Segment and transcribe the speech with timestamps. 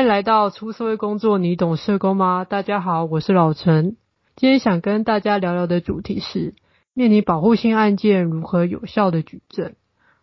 [0.00, 2.46] 欢迎来到出社会工作，你懂社工吗？
[2.46, 3.98] 大家好，我是老陈。
[4.34, 6.54] 今天想跟大家聊聊的主题是
[6.94, 9.74] 面临保护性案件如何有效的举证。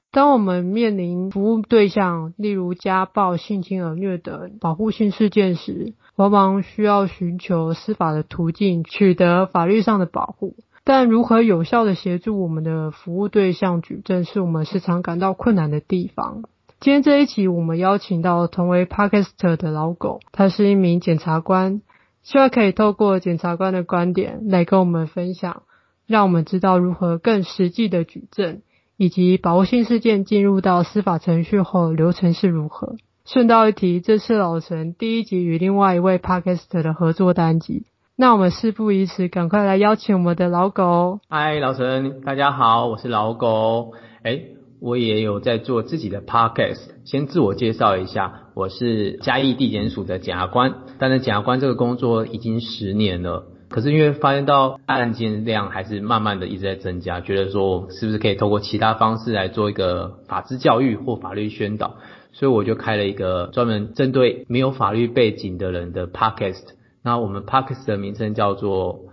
[0.10, 10.56] 当我们面临服务对象，例如家暴、性侵、儿虐等保护性事件时，往往需要寻求司法的途径，取得法律上的保护。
[10.84, 16.46] 但如何有效的协助我们的服务对象举证，是我们时常感到困难的地方。
[16.80, 21.82] 今天这一集，我们邀请到同为 Podcaster 的老狗，他是一名检察官，
[22.22, 25.64] 希望可以透过检察官的观点来跟我们分享，
[26.06, 28.62] 让我们知道如何更实际的举证，
[28.96, 32.96] 以及保护性事件进入到司法程序后流程是如何。
[33.26, 37.88] 顺道一提，这是老陈第一集与另外一位 Podcaster 的合作单集。
[38.16, 41.20] 那我们事不宜迟，赶快来邀请我们的老狗。
[41.28, 43.94] 嗨，老陈，大家好，我是老狗。
[44.24, 53.48] 诶我也有在做自己的 podcast，先自我介绍一下，我是嘉义地检署的检察官，担任检察官这个工作已经十年了。
[53.70, 61.96] 可是因为发现到案件量还是慢慢的一直在增加，觉得说是不是可以透过其他方式来做一个法治教育或法律宣导，
[62.32, 66.64] 所以我就开了一个专门针对没有法律背景的人的 podcast。
[67.04, 69.06] 那我们 podcast 的名称叫做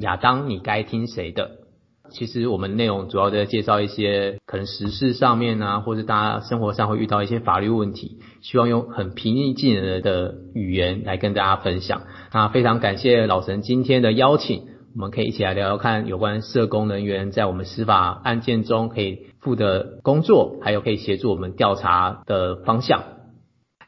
[0.00, 1.59] 亚当，你该听谁的？
[2.10, 12.02] 其实我们内容主要在介绍一些可能时事上面啊，或者大家生活上会遇到一些法律问题，希望用很平易近人的语言来跟大家分享。
[12.32, 23.02] 那非常感谢老陈今天的邀请，我们可以一起来聊聊看有关社工人员在我们司法案件中可以负的工作，还有可以协助我们调查的方向。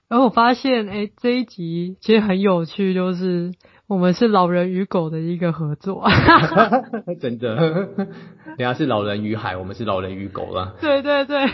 [0.08, 3.52] 而我发现，哎，这一集其实很有趣，就是。
[3.92, 6.02] 我们是老人与狗的一个合作，
[7.20, 7.56] 真的，
[8.56, 10.76] 人家是老人与海，我们是老人与狗了。
[10.80, 11.44] 对对对，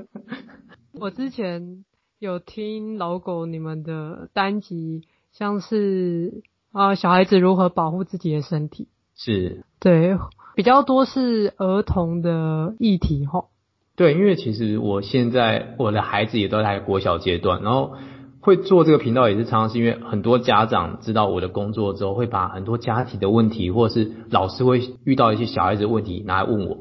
[0.98, 1.84] 我之前
[2.18, 10.16] 有听老狗你们的单集，像是啊小孩子如何保护自己的身体，是，对，
[10.56, 13.48] 比较多是儿童的议题齁。
[13.94, 17.92] 对，因为其实我现在我的孩子也都在国小阶段，然后。
[18.42, 26.78] 会做这个频道也是常常是因为很多家长知道我的工作之后，会把很多家庭的问题，或者是老师会遇到一些小孩子的问题拿来问我。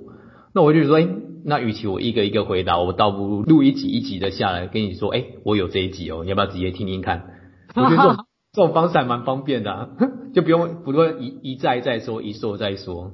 [0.56, 1.08] 那我就说，哎，
[1.46, 7.26] 那与其我一个一个回答，我倒不如录一集一集的下来跟你说，哎，我有这一集哦，你要不要直接听听看？
[7.76, 9.90] 我觉得这种 这种方式还蛮方便的啊，
[10.34, 13.12] 就不用不断一一再再说，一说再说。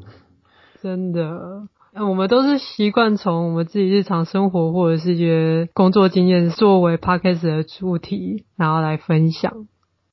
[0.81, 1.67] 真的。
[1.99, 9.67] 我们都是习惯从我们自己日常生活或者是一些工作经验作为 podcast 的主题，然后来分享。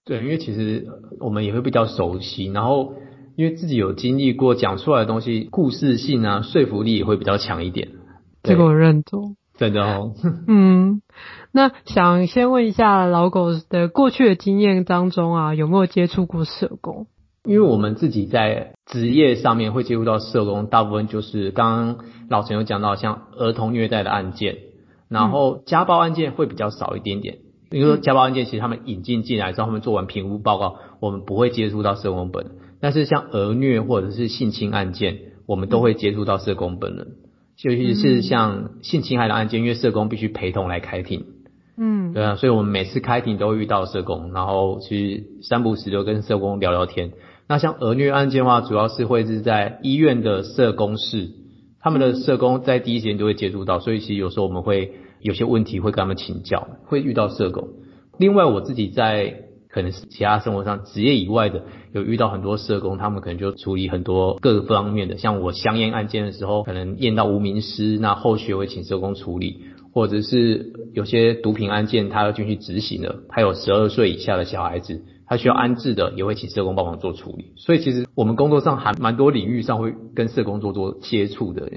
[0.04, 0.86] 对，因为其实
[1.20, 2.94] 我们也会比较熟悉，然后
[3.36, 7.88] 因为自己有经历过，讲出来的东西故事性啊，说服力也会比较强一点。
[8.42, 10.12] 这个我认同，真的哦。
[10.46, 11.02] 嗯，
[11.52, 17.06] 那想先问一下老狗的过去的经验当中啊，有没有接触过社工？
[17.44, 24.56] 因为我们自己在职业上面会接触到社工，大部分就是刚刚老陈有讲到像儿童虐待的案件，
[25.08, 27.38] 然后家暴案件会比较少一点点。
[27.70, 32.52] 比如说家暴案件，其实他们引进进来之后，他们做完评估报告，我们不会接触到社工本人。
[32.80, 37.08] 但是像儿虐或者是性侵案件，我们都会接触到社工本人。
[37.62, 41.26] 尤其是像性侵害的案件，因为社工必须陪同来开庭。
[41.76, 47.12] 嗯，对啊，所以我们每次开庭都会遇到社工，然后去三不时就跟社工聊聊天。
[47.46, 51.30] 那像儿虐案件的话，主要是会是在医院的社工室，
[51.80, 57.68] 他们的社工在第一时间就会接触到，所以其实有时候我们会有些问题会跟他们请教，会遇到社工。
[58.18, 69.60] 另外，我自己在可能是其他生活上职业以外的，有遇到很多社工，他们可能就处理很多各方面的，像我相验案件的时候，可能验到无名尸，那后续会请社工处理，
[69.92, 75.02] 或者是有些毒品案件，他要进去执行的，他有十二岁以下的小孩子。
[75.34, 77.54] 他需要安置的，也会请社工帮忙做处理。
[77.56, 81.68] 所以其实我们工作上还蛮多领域上会跟社工做做接触的。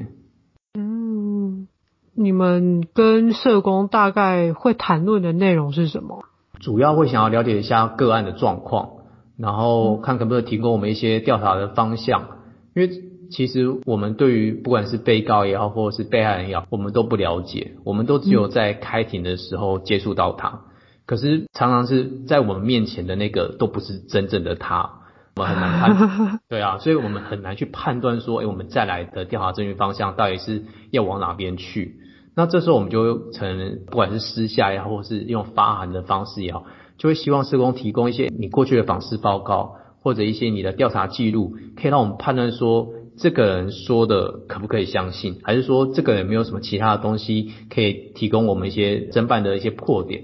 [0.77, 1.67] 嗯，
[2.13, 6.25] 你们跟社工大概会谈论的内容是什么？
[6.59, 8.89] 主要会想要了解一下个案的状况，
[9.37, 12.27] 然后看可不可以提供我们一些调查的方向。
[12.75, 12.89] 因为
[13.31, 20.61] 其实我们对于不管是被告也好，或者是被害人也好，我们都不了解，我们都只有在开庭的时候接触到他。
[21.07, 24.91] 可是常常是在我们面前的那个都不是真正的他，
[25.37, 31.95] 我们很难判， 对啊，所以我们很难去判断说，诶，我们再来的调查证据方向到底是要往哪边去？
[32.35, 36.65] 那这时候我们就成，不管是私下也好，或是用发函的方式也好，
[36.97, 50.23] 就会希望社工提供一些你过去的访视报告，或者一些你的调查记录，可以让我们判断说，这个人说的可不可以相信，还是说这个人没有什么其他的东西可以提供我们一些侦办的一些破点。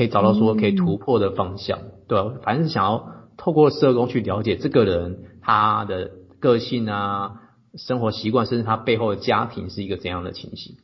[0.00, 2.32] 可以找到说可以突破的方向，嗯、对吧？
[2.42, 3.04] 反正是想要
[3.36, 7.32] 透过社工去了解这个人他的个性啊、
[7.76, 10.76] 生活习惯，甚至他背后的家庭是一个怎样的情形。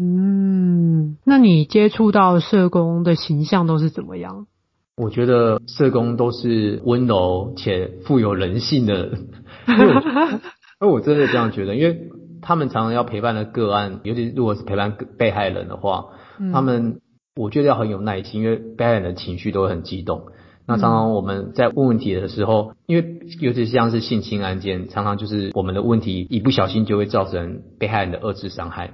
[0.00, 4.46] 嗯，那你接触到社工的形象都是怎么样？
[4.96, 9.28] 我觉得社工都是温柔且富有人性的 人，
[9.68, 9.94] 因为
[10.80, 12.08] 我，我真的这样觉得，因为
[12.40, 16.06] 他们常常要陪伴的个案，尤其如果是陪伴被害人的话，
[16.38, 17.02] 嗯、他们
[17.40, 20.26] 我觉得要很有耐心，因为被害人的情绪都会很激动。
[20.66, 28.92] 那常常我们在问问题的时候，因为尤其是像是性侵案件，常常就是我们的问题一不小心就会造成被害人的二次伤害。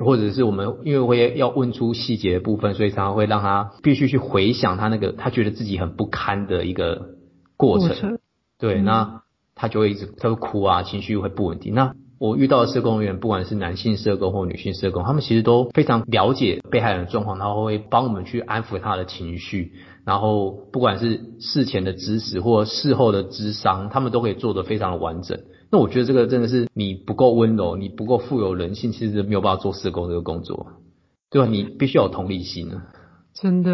[0.00, 7.16] 或者是我们因为会要问出细节的部分，所以常常会让他必须去回想他那个他觉得自己很不堪的一个
[7.56, 7.88] 过程。
[7.88, 8.18] 过程
[8.58, 9.22] 对，嗯、那
[9.54, 11.74] 他就会一直他会哭啊，情绪会不稳定。
[11.74, 19.72] 那我遇到的社工人员，不管是男性社工或女性社工，他们其实都非常了解被害人的状况，然后会帮我们去安抚他的情绪。
[20.04, 25.40] 然后不管是事前的知识或事后的咨商，他们都可以做得非常的完整。
[25.72, 30.68] 那我觉得这个真的是你不够温柔，你不够富有人性，其实没有办法做社工这个工作，
[31.28, 31.48] 对吧？
[31.48, 32.86] 你必须有同理心啊。
[33.42, 33.70] 真的，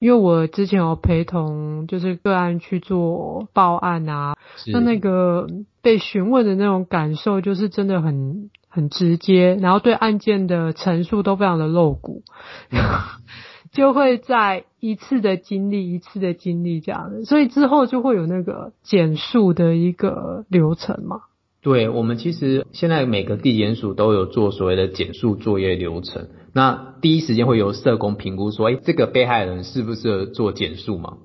[0.00, 4.36] 因为我之前有陪同就是个案去做报案啊，
[4.66, 5.46] 那是那个
[5.80, 12.24] 被询问的那种感受，就是真的很很直接，然后对案件的陈述都非常的露骨。
[12.72, 12.80] 嗯
[13.70, 21.20] 就会在一次的经历，一次的经历这样的，所以之后就会有那个简述的一个流程嘛。
[21.60, 26.28] 对，我们其实现在每个地检署都有做所谓的简述作业流程。
[26.52, 31.18] 那第一时间会由社工评估说，哎，这个被害人适不适合做简述嘛？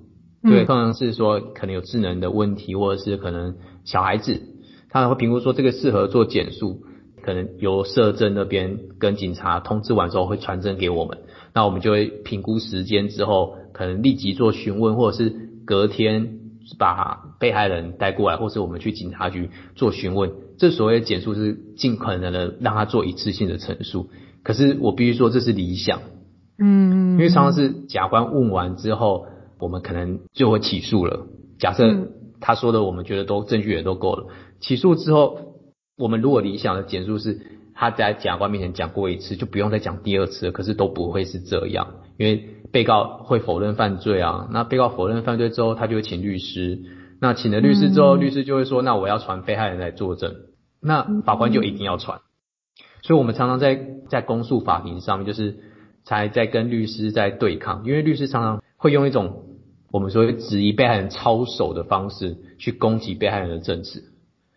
[0.44, 3.56] 对，通常是说可能有智能的问题，或者是可能
[3.86, 4.42] 小孩子，
[4.90, 6.82] 他会评估说这个适合做简述，
[7.22, 11.20] 可能由社政那边跟警察通知完之后会传真给我们。
[11.54, 15.34] 那我们就会评估时间之后，可能立即做询问，或者是
[15.66, 16.40] 隔天
[16.78, 20.34] 把被害人带过来，或是我们去警察局做询问。
[20.58, 24.10] 这所谓的简述是尽可能的让他做一次性的陈述。
[24.44, 26.02] 可是我必须说这是理想，
[26.60, 29.26] 嗯，因为常常是甲官问完之后，
[29.60, 31.28] 我们可能就会起诉了。
[31.60, 32.10] 假设
[32.40, 34.28] 他说的我们觉得都证据也都够了，
[34.60, 35.40] 起诉之后，
[35.98, 37.42] 我们如果理想的简述是。
[37.76, 40.52] 他在假官面前讲过一次，就不用再讲第二次了。
[40.52, 44.48] 可是都不会是这样，因为被告会否认犯罪啊。
[44.52, 46.84] 那被告否认犯罪之后，他就会请律师。
[47.20, 50.36] 那请了律师之后，嗯、律师就会说：“那我要传被害人来作证。”
[50.80, 52.20] 那法官就一定要传。
[53.04, 53.80] 所以我们常常在
[54.10, 55.58] 在公诉法庭上面，就是
[56.04, 59.44] 才在跟律师在对抗，因为律师常常会用一种
[59.92, 64.04] 我们说质疑被害人操守的方式去攻击被害人的证词。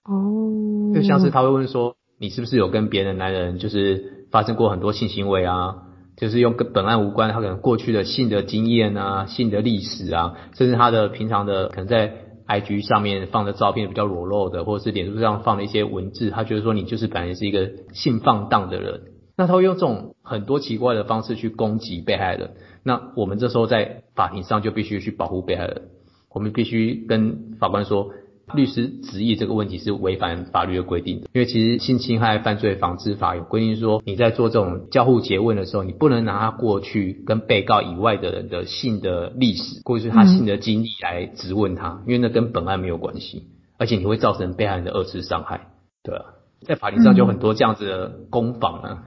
[0.04, 1.94] 哦，就像是他会问说。
[2.18, 5.82] 你是不是有跟别的男人就是发生过很多性行为啊？
[6.16, 12.14] 就是用跟本案无关，他可能过去的性的经验啊、性的历史啊，甚至他的平常的可能在
[12.46, 19.02] IG 上面放的照片比较裸露的，或者是脸书上放的一些文字，他觉得说你就是本来是一个性放荡的人，
[19.36, 22.52] 那他会用这种很多奇怪的方式去攻击被害人。
[22.82, 25.82] 那我们这时候在法庭上就必须去保护被害人，
[26.30, 28.10] 我们必须跟法官说。
[28.54, 45.68] 律师执意这个问题是违反法律的规定的，因为其实性侵害犯罪防治法有规定说，你在做这种交互诘问的时候，你不能拿他过去跟被告以外的人的性的历史，或者是他性的经历来质问他，因为那跟本案没有关系，而且你会造成被害人的二次伤害。
[46.04, 46.24] 对啊，
[46.62, 49.02] 在法庭上就有很多这样子的攻防啊。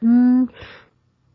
[0.00, 0.48] 嗯，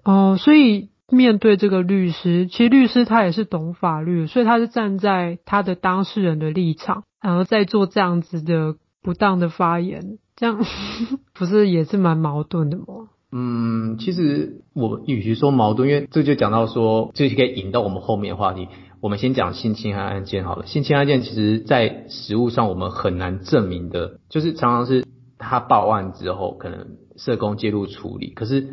[0.03, 0.89] 哦，所以。
[1.11, 10.63] 面对这个律师，其实律师他也是懂法律，所以他是站在他的当事人的立场，然后再做这样子的不当的发言，这样
[11.33, 12.85] 不是也是蛮矛盾的吗？
[13.31, 18.67] 嗯，其实我与其说矛盾，因为这就讲到说，这就可以引到我们后面的话题。
[19.01, 25.05] 我们先讲性侵害案件好了，性侵害案件其实在实务上我们很难证明的，就是常常是
[25.37, 28.67] 他报案之后，可能社工介入处理，可是。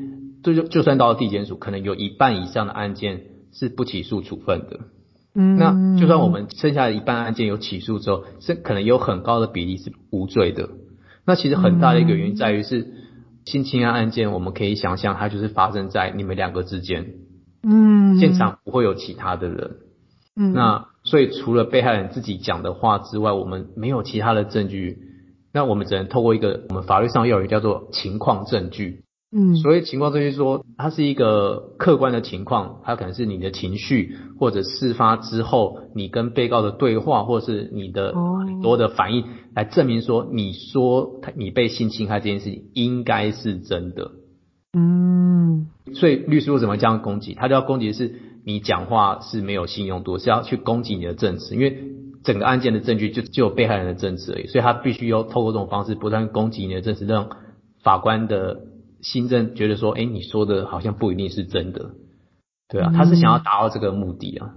[0.54, 3.22] 就就算到了地检署，可能有一半以上的案件
[3.52, 4.80] 是不起诉处分的。
[5.34, 10.68] 嗯，那就算我们剩下的一半案件有起诉之后，是可能有很高的比例是无罪的。
[11.26, 12.94] 那其实很大的一个原因在于是
[13.44, 17.14] 性侵案案件，我们可以想象它就是发生在你们两个之间。
[17.62, 19.76] 嗯，现场不会有其他的人。
[20.36, 24.98] 嗯，那所以除了被害人自己讲的话之外，我们没有其他的证据。
[25.52, 29.05] 那我们只能透过一个我们法律上要有一个叫做情况证据。
[29.36, 39.24] 嗯，所以情况就是说，它是一个客观的情况，它可能是你的情绪，或者事发之后你跟被告的对话，或者是你的很多的反应，
[39.54, 44.12] 来证明说你说他你被性侵害这件事情应该是真的。
[44.72, 47.34] 嗯，嗯，所以律师为什么这样攻击？
[47.34, 48.14] 他就要攻击的是
[48.44, 51.78] 你讲话是没有信用度，是要去攻击你的证词，因为
[52.24, 57.28] 整个案件的证据就只有被害人的证词而已，所以他必须要透过这种方式不断攻击你的证词，让
[57.82, 58.62] 法官的
[59.12, 61.90] 心证觉得说，哎，你说的好像不一定是真的，
[62.68, 64.54] 对啊，他是想要达到这个目的啊。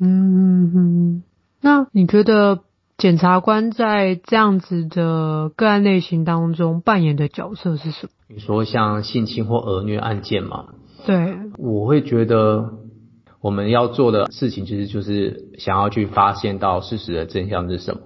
[0.00, 1.22] 嗯嗯嗯，
[1.60, 2.60] 那你觉得？
[2.98, 8.12] 检察官在这样子的个案类型当中扮演的角色是什么？
[8.28, 10.66] 你说像性侵或儿虐案件嘛？
[11.04, 12.74] 对，我会觉得
[13.40, 18.02] 我们要做的事情其实就是想要去发现到事实的真相是什么。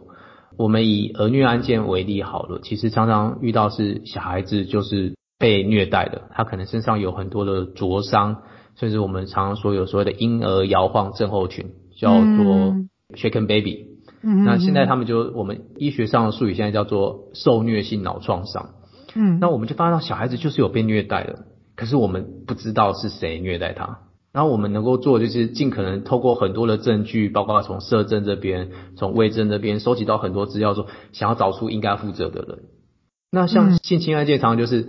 [0.57, 8.43] 我们以儿虐案件为例好了，其实常常遇到是小孩子就是被虐待的，他可能身上有很多的灼伤，
[8.75, 12.77] 甚至我们常常说有所谓的婴儿摇晃症候群，叫做
[13.15, 13.97] shaken baby。
[14.23, 18.71] 嗯，那现在他们就我们医学上的术语现在叫做受虐性脑创伤。
[19.15, 24.01] 嗯，那我们就发现到小孩子就是有被虐待的，可是我们不知道是谁虐待他。
[24.33, 32.59] 然后我们能够做的就是尽可能透过很多的证据，包括从社政这边、从卫生这边收集到很多资料，说想要找出应该负责的人。
[33.31, 34.87] 那像性侵案件，常常就是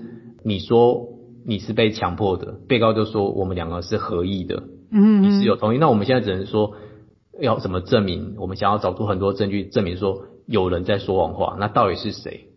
[0.48, 1.10] 你说
[1.46, 5.78] 你是被强迫的，被告就说我们两个是合意的，嗯，你是有同意。
[5.78, 6.76] 那我们现在只能说。
[7.40, 8.34] 要怎么证明？
[8.40, 12.48] 我们想要找出很多证据证明说有人在说谎话，那到底是谁？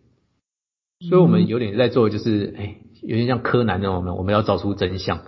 [1.07, 5.19] 所以我们有点在做，就是哎，有点像柯南那种，我们要找出真相。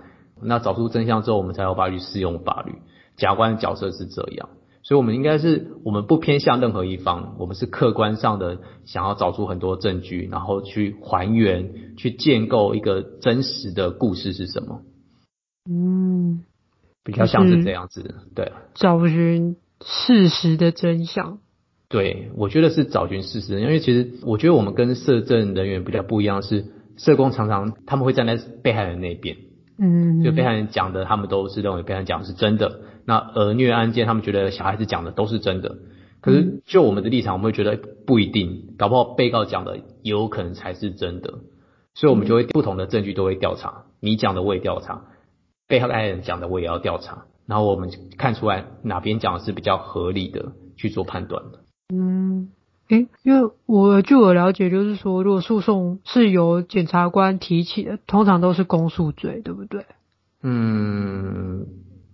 [0.41, 2.73] 那找出真相之后，我们才有法律适用法律。
[3.15, 4.49] 假官的角色是这样，
[4.83, 14.81] 所以我们应该是我们不偏向任何一方，我们是客观上的想要找出很多证据，然后去还原、去建构一个真实的故事是什么。
[15.69, 16.43] 嗯。
[17.05, 21.39] 比较像是这样子，对，找寻事实的真相。
[21.89, 29.35] 对，我觉得是找寻事实，因为其实我觉得我们跟社政人员比较不一样，是社工常常他们会站在被害人那边，
[29.77, 32.79] 嗯，就被害人讲的，他们都是认为被害人讲的是真的。
[33.05, 35.77] 那儿虐案件，他们觉得小孩子讲的都是真的。
[36.21, 41.33] 可是就我们的立场，我们会觉得不一定，搞不好被告讲的也有可能才是真的。
[41.93, 45.03] 所以我们就会不同的证据都会调查，你讲的我也调查。
[45.67, 51.59] 被害人讲的我也要调查，然后我们看出来哪边讲的是比较合理的去做判断的。
[51.93, 52.49] 嗯，
[52.89, 59.85] 诶，因为我据我了解，就是说，如果诉讼是由检察官提起的，通常都是公诉罪，对不对？
[60.41, 61.65] 嗯，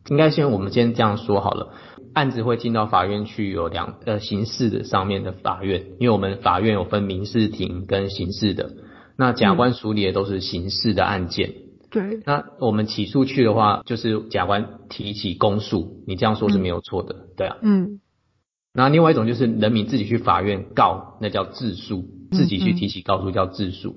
[0.07, 1.73] 应该先我们先这样说好了，
[2.13, 8.71] 案子会进到法院去，有两呃刑事的上面的法院，因为我们法院有分民事庭跟刑事的，
[9.17, 11.49] 那检察官处理的都是刑事的案件。
[11.49, 17.57] 嗯对，那我们起诉去的话，就是检察官提起公诉，你这样说是没有错的，嗯、对啊。
[17.63, 17.99] 嗯。
[18.75, 23.95] 那另外一种就是人民自己去法院告，那叫自诉，自己去提起告诉叫自诉，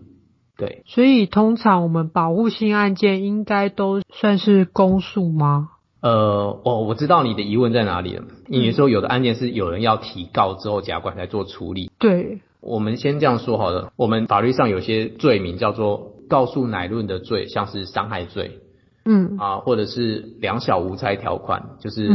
[0.56, 0.84] 对。
[0.86, 5.68] 所以通常我们保护性案件应该都算是公诉吗？
[6.02, 8.24] 呃，哦，我知道你的疑问在哪里了。
[8.46, 11.90] 你说有的案件是有人要提告之后，检察官来做处理。
[11.98, 12.40] 对。
[12.60, 16.10] 我们先这样说好了，我们法律上有些罪名叫做。
[16.28, 18.60] 告诉乃论的罪，像是伤害罪，
[19.04, 22.06] 嗯啊，或者是两小无猜条款，就是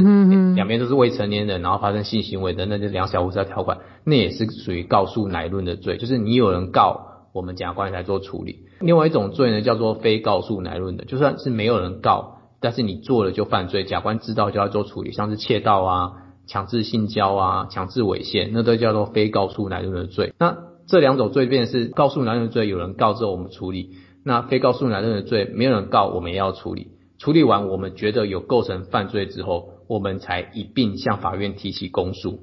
[0.56, 8.66] 两边都是未成年人，然后发生性行为的，那就两小无猜条款，那也是属于告诉乃论的罪，就是你有人告，我们检察官来做处理。
[8.80, 16.12] 另外一种罪呢，叫做非告诉乃论的，就算是没有人告，但是你做了就犯罪，假官知道就要做处理，像是窃盗啊、
[16.48, 20.34] 强制性交啊、强制猥亵，那都叫做非告诉乃论的罪。
[20.40, 23.92] 那这两种罪，便是告诉乃论的罪，有人告之后我们处理。
[24.24, 26.88] 那非告诉乃论的罪，没有人告，我们也要处理。
[27.20, 32.40] 处理完，我们觉得有构成犯罪之后，我们才一并向法院提起公诉。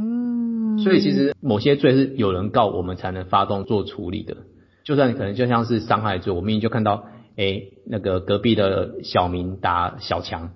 [0.00, 4.36] 嗯，所以其实某些罪是有人告，我们才能发动做处理的。
[4.84, 7.04] 就算可能就像是伤害罪，我明明就看到，
[7.38, 10.50] 哎，那个隔壁的小明打小强，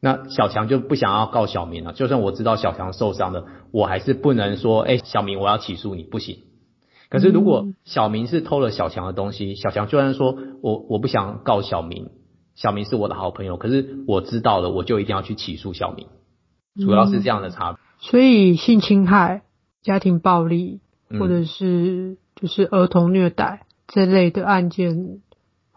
[0.00, 1.92] 那小强就不想要告小明了。
[1.92, 6.38] 就算我知道小强受伤了，我还是不能说，哎，小明我要起诉你，不行。
[7.10, 12.10] 可是，如果小明是偷了小强的东西，小强就算说我我不想告小明，
[12.54, 16.06] 小明是我的好朋友，可是我知道了，我就一定要去起诉小明，
[16.76, 17.80] 主要是这样的差别。
[17.80, 19.42] 嗯，所以，性侵害、
[19.82, 20.80] 家庭暴力，
[21.18, 25.20] 或者是就是儿童虐待这类的案件，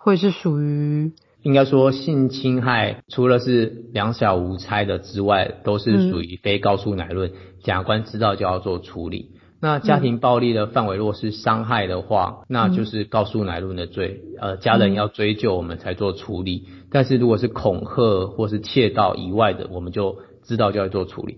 [0.04, 1.12] 会是属于
[1.44, 7.32] 应该说性侵害，除了是两小无猜的之外，都是属于非告诉乃论，
[7.64, 9.32] 检察官知道就要做处理。
[9.60, 16.66] 那家庭暴力的范围，如果是伤害的话，嗯、那就是告诉乃论的罪，呃，家人要追究我们才做处理。
[16.68, 21.38] 嗯、但是如果是恐吓或是窃盗以外的，我们就知道就要做处理。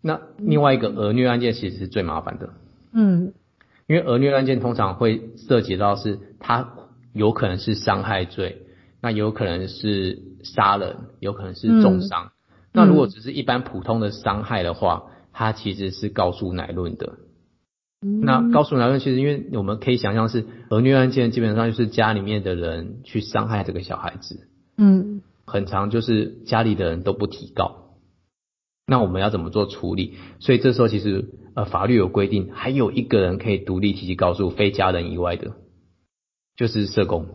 [0.00, 2.50] 那另外一个儿虐案件其实是最麻烦的，
[2.92, 3.32] 嗯，
[3.88, 6.74] 因为儿虐案件通常会涉及到是它
[7.14, 8.66] 有可能是伤害罪，
[9.00, 12.26] 那有可能是杀人，有可能是重伤。
[12.26, 12.30] 嗯、
[12.72, 17.14] 那如果只是一般普通的伤害的话，它其实是告诉乃论的。
[18.02, 24.48] 嗯、那告诉乃论，其实因为我们可以想象是儿虐案件，基本上就是家里面的人去伤害这个小孩子。
[24.76, 27.94] 嗯，很长就是家里的人都不提告。
[28.86, 30.14] 那我们要怎么做处理？
[30.40, 35.52] 所以这时候其实呃法律有规定，还有一个人可以独立提起告诉，非家人以外的，
[36.56, 37.26] 就是社工。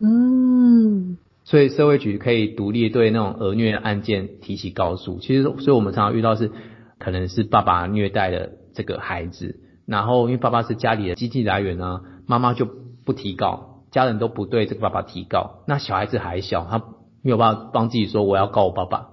[0.00, 5.18] 嗯，所以社会局可以独立对那种儿虐案件提起告诉。
[5.18, 6.50] 其实，所以我们常常遇到是
[6.98, 12.66] 可能是爸爸虐待了这个孩子，然后因为爸爸是家里的经济来源呢，妈妈就
[13.04, 16.78] 不提告，家人都不对这个爸爸提告，那小孩子还小，他
[17.22, 19.08] 没有办法帮自己说我要告我爸爸。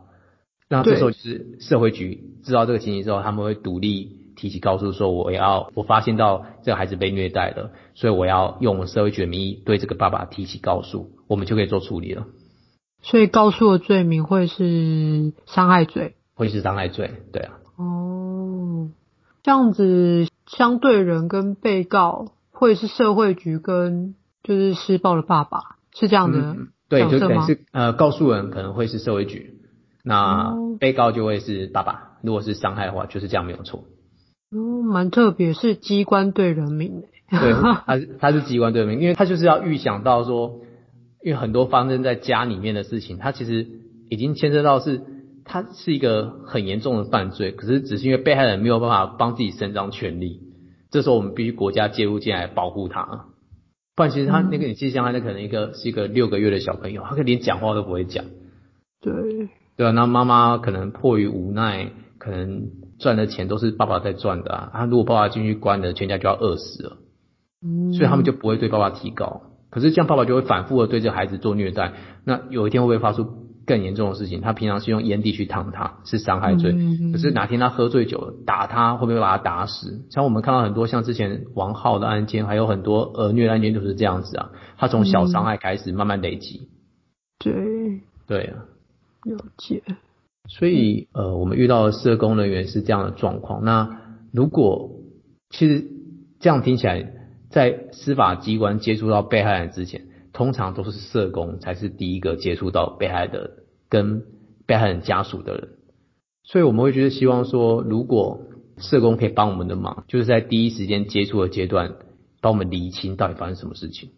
[0.70, 12.28] 那这时候就是社会局知道这个情形之后，他们会独立提起告诉，说我要我发现到这个孩子被虐待了，所以我要用社会局的名义对这个爸爸提起告诉，我们就可以做处理了。
[13.02, 17.54] 所以告诉的罪名会是伤害罪，会是伤害罪，对啊。
[17.78, 18.90] 哦，
[19.44, 29.56] 这样子相对人跟被告会是社会局跟就是施暴的爸爸是这样的、嗯，对，就等于是呃告诉人可能会是社会局。
[30.04, 33.84] 那被告就会是爸爸，如果是伤害的话，就是这样没有错。
[34.52, 37.04] 哦，蛮特别，是机关对人民。
[37.30, 37.54] 对，
[37.86, 40.62] 他是他是机关对人民，因为他就是要预想到说，
[41.22, 43.68] 因为很多发生在家里面的事情，他其实
[44.10, 45.02] 已经牵涉到是，
[45.44, 50.40] 他是一个很严重的犯罪，可是只是因为被害人没有办法帮自己伸张权利，
[50.92, 53.26] 这时候我们必须国家介入进来保护他。
[53.96, 58.24] 不然其实他那个你记下来，那可能一个是一个六个月的小朋友，他可连讲话都不会讲。
[59.02, 59.50] 对。
[59.76, 64.72] 对啊，那妈妈可能迫于无奈，可能赚的钱都是爸爸在赚的啊。
[64.74, 66.98] 他如果爸爸进去关了，全家就要饿死了。
[67.62, 69.42] 嗯，所以他们就不会对爸爸提高。
[69.70, 71.94] 可是这样爸爸就会反复的对这个孩子做虐待。
[72.24, 73.28] 那有一天会不会发出
[73.66, 74.40] 更严重的事情？
[74.40, 76.72] 他平常是用烟蒂去烫他，是伤害罪。
[76.72, 80.06] 嗯，可是哪天他喝醉酒了，打他会不会把他打死？
[80.10, 84.52] 像我们看到很多像之前王浩的案件，还有很多呃虐案件都是这样子啊。
[84.78, 86.70] 他从小伤害开始，慢慢累积。
[87.40, 87.54] 对，
[88.26, 88.66] 对啊。
[89.24, 89.84] 了解，
[90.48, 93.64] 所以呃，我们遇到的社工人员是这样的状况。
[93.66, 94.92] 那如果
[95.50, 95.86] 其实
[96.40, 97.14] 这样听起来，
[97.50, 103.52] 在司法机关接触到被害人之前，通常都是社工才是第一个接触到被害的
[103.90, 104.24] 跟
[104.66, 105.70] 被害人家属的人。
[106.44, 108.42] 所以我们会觉得希望说，如果
[108.78, 111.96] 社工可以帮我们的忙，就是在第一时间接触的阶段，
[112.42, 114.12] 帮我们厘清到底发生什么事情。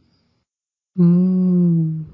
[0.99, 2.05] 嗯，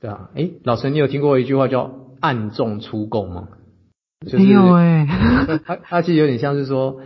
[0.00, 2.07] 对啊，诶，老陈，你有听过一句话叫？
[2.20, 3.48] 暗中出供吗？
[4.24, 7.00] 就是、没有哎、欸， 他他其实有点像是说，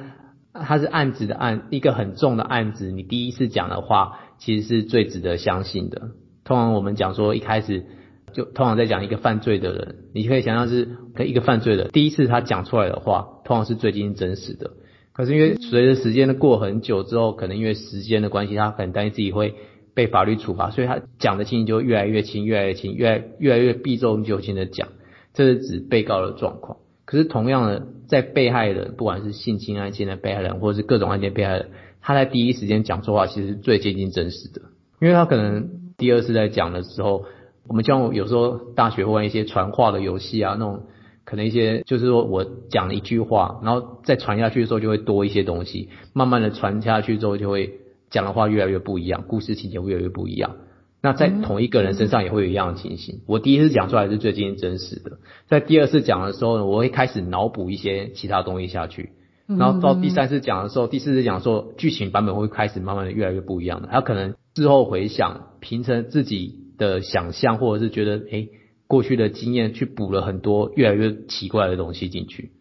[0.52, 6.10] 他是案子的案，一个很重的案子，你第一次讲的话，其实是最值得相信的。
[6.44, 7.84] 通常我们讲说，一开始
[8.32, 14.70] 就通常在讲一个犯罪的人，你可以想象是一个犯罪的，第一次他讲出来的话，通常是最近真实的。
[15.12, 19.54] 可是因为随着时间的过很久之后，可能因为时间的关系，他可能担心自己会。
[19.94, 24.88] 被法律处罚，所以他讲的情形就越来越轻，越来越轻，越来越来越避重就轻的讲，
[25.34, 26.78] 这是指被告的状况。
[27.04, 34.62] 可是同样的，在被害人，不管是性侵案件的被害人，或者是各种案件被害人，他在第一时间讲错话，其实最接近真实的，
[35.00, 37.24] 因为他可能第二次在讲的时候，
[37.66, 40.84] 我们像有时候大学会玩一些传话的游戏啊，那种
[41.24, 47.78] 可能一些就是说我讲了一句话，然后再传下去的时候就会多一些东西，慢慢的传下去之后就会。
[48.12, 50.56] 讲的话越来越不一样，故事情节越来越不一样。
[51.02, 53.20] 那在同一个人身上也会有一样的情形。
[53.26, 59.10] 我第一次讲出来是最接近真实的，在第二次讲的时候呢，我会开始脑补一些其他东西下去。
[59.48, 63.88] 然后到第三次讲的时候，第四次讲的时候，剧情版本会开始慢慢的越来越不一样的。
[63.90, 68.50] 他可能事后回想，凭着自己的想象，或者是觉得诶
[68.86, 72.52] 过去的经验去补了很多越来越奇怪的东西进去。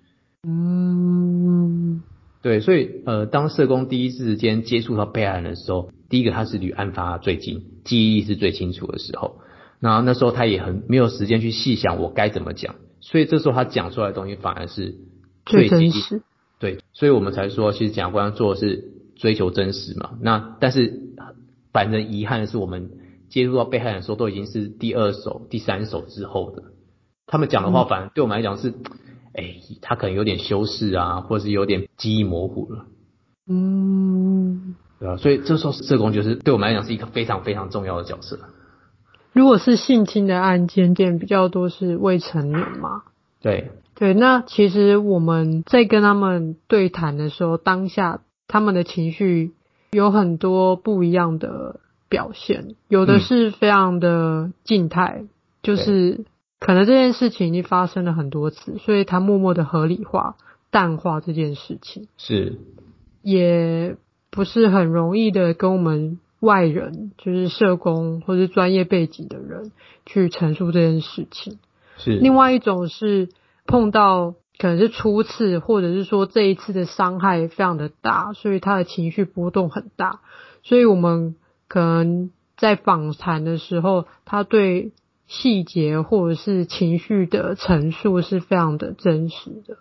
[0.46, 2.02] 嗯。
[2.42, 9.40] 对，所以呃，当社工第一时间接触到被害人的时候，第一个他是离案发最近，记忆力是最清楚的时候。
[9.80, 14.98] 然后那时候他也很没有时间去细想我该怎么讲，所以这时候他讲出来的东西反而是
[15.46, 16.22] 最真实。
[16.60, 20.12] 对，所以我们才说，其实检察官做的是追求真实嘛。
[20.22, 21.02] 那但是
[21.74, 22.92] 反正遗憾的是，我们
[23.30, 26.64] 接触到被害人的时候，都已经是第二手、第三手之后的，
[27.26, 28.74] 他们讲的话，反而对我们来讲是。
[29.34, 32.86] 哎、欸，他可能有点修饰啊，或者是有点记忆模糊了。
[33.48, 38.40] 嗯，对啊，所以这时候社工就是对我们来讲是一个非常非常重要的角色。
[39.34, 43.02] 如果是性侵的案件，件比较多是未成年嘛？
[43.42, 49.54] 对对，那其实我们在跟他们对谈的时候，当下他们的情绪
[49.92, 55.30] 有很多不一样的表现，有的是非常的静态，嗯、
[55.64, 56.26] 就是
[56.60, 60.36] 可能这件事情已经发生了很多次，所以他默默的合理化、
[60.70, 62.60] 淡化这件事情，是，
[63.24, 63.96] 也
[64.32, 69.72] 不是很容易的跟我们外人，就是社工或是专业背景的人
[70.08, 71.60] 去陈述这件事情。
[71.98, 73.30] 是，另外一种是
[73.68, 74.34] 碰到。
[74.60, 80.20] 可能是初次，或者是说这一次的伤害非常的大，所以他的情绪波动很大。
[80.62, 81.36] 所以我们
[81.68, 84.92] 可能在访谈的时候，他对
[85.26, 89.78] 细节或者是情绪的陈述是非常的真实的。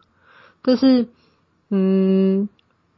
[0.63, 1.09] 但是，
[1.69, 2.49] 嗯，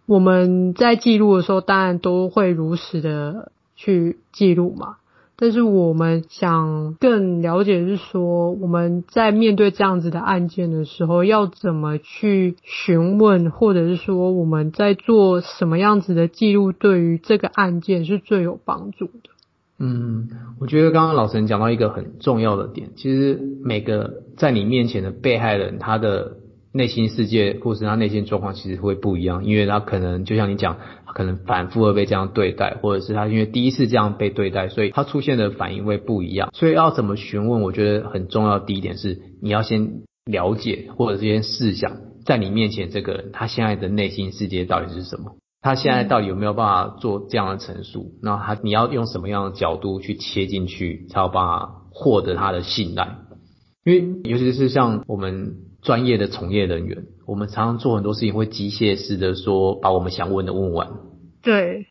[0.05, 4.97] 我们在记录的时候，当然都会如实的去记录嘛。
[5.37, 19.31] 但是我们想更了解，是说我们在面对这样子的案件的时候，要怎么去询问，或者是说我们在做什么样子的记录，对于这个案件是最有帮助的。
[19.79, 20.29] 嗯，
[20.61, 26.37] 我觉得刚刚老陈讲到一个很重要的点，其实每个在你面前的被害人，他的。
[26.75, 36.49] 内心世界或是他内心状况其实会不一样，因为他可能就像你讲，他可能反复的被这样对待，或者是他因为第一次这样被对待，所以他出现的反应会不一样。
[36.55, 41.93] 所以要怎么询问，我觉得很重要第一点是，你要先了解或者先试想，
[42.25, 45.37] 在你面前这个人他现在的内心世界到底是什么？
[45.61, 48.15] 他现在到底有没有办法做这样的陈述？
[48.23, 53.19] 那他你要用什么样的角度去切进去，才有办法获得他的信赖？
[53.85, 55.57] 因为尤其是像我们。
[55.83, 60.88] 专业的从业人员，我们常常做很多事情会机械式的说，把我们想问的问完。
[61.42, 61.87] 对，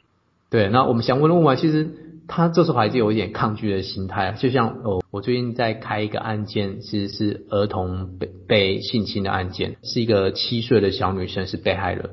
[0.49, 1.89] 对，那我们想问的问完，其实
[2.25, 4.31] 他这时候还是有一点抗拒的心态。
[4.39, 12.11] 就像哦，我最近在开一个案件，其实是儿童被被性侵的案件，是一个七岁的小女生是被害人。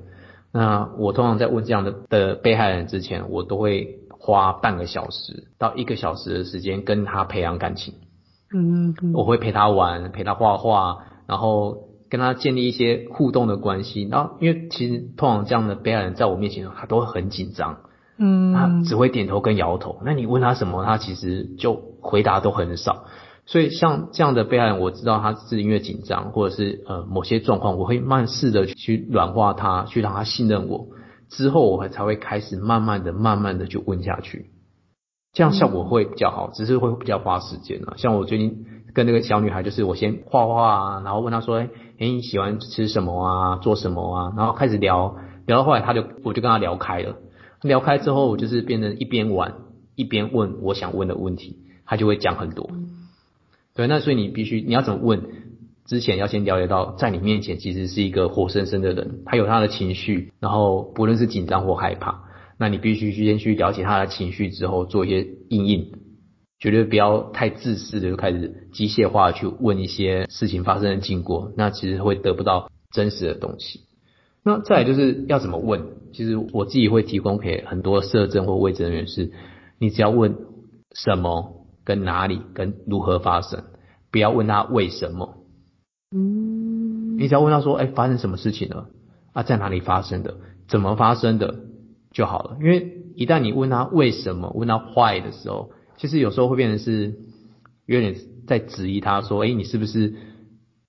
[0.50, 7.94] 那我通常在问这样的的被害人之前，我都会花半个小时到一个小时的时间跟他培养感情。
[8.52, 11.04] 嗯，嗯，我会陪他玩，陪他画画。
[11.28, 17.80] 然后跟他建立一些互动的关系，然后因为其实通常这样的被害人在我面前，他都会很紧张，
[18.16, 20.00] 嗯，他只会点头跟摇头。
[20.06, 23.04] 那你问他什么，他其实就回答都很少。
[23.44, 30.86] 所以像这样的被害人，我知道他是因为紧张，或者是呃某些状况，我会慢试的去软化他，去让他信任我。
[31.28, 34.46] 之后我才会开始慢慢的、慢慢的去问下去，
[35.34, 37.92] 这样效果会比较好，只是会比较花时间啊。
[37.98, 38.64] 像我最近。
[38.94, 43.57] 跟那个小女孩，就是我先画画啊，然后问她说：“哎，你喜欢吃什么啊？
[43.57, 47.16] 做什么啊？”然后开始聊，聊到后来，她就我就跟她聊开了。
[47.62, 49.55] 聊开之后，我就是变成一边玩
[49.94, 52.70] 一边问我想问的问题，她就会讲很多。
[53.74, 55.22] 对，那所以你必须你要怎么问？
[55.87, 62.24] 之前要先了解到，在你面前其实是一个活生生的人，他有他的情绪，然后不论是紧张或害怕，
[62.59, 65.92] 那你必须先去了解他的情绪之后，做一些应应。
[66.58, 73.82] 绝对不要太自私的就开始机械化去问一些事情发生的经过，那其实会得不到真实的东西。
[74.44, 75.82] 那再来就是要怎么问？
[76.12, 79.30] 其实我自己会提供给很多社政或卫生人员是，
[79.78, 80.36] 你只要问
[80.94, 83.64] 什么、跟哪里、跟如何发生，
[84.10, 85.34] 不要问他为什么。
[86.10, 88.88] 嗯，你只要问他说：“哎，发生什么事情了？
[89.34, 90.38] 啊，在哪里发生的？
[90.66, 91.56] 怎么发生的？”
[92.10, 92.56] 就好了。
[92.60, 97.14] 因为一旦你问他为什么，问他坏的时候，其实有时候会变成是
[97.84, 98.14] 有点
[98.46, 100.14] 在质疑他说，哎，你是不是？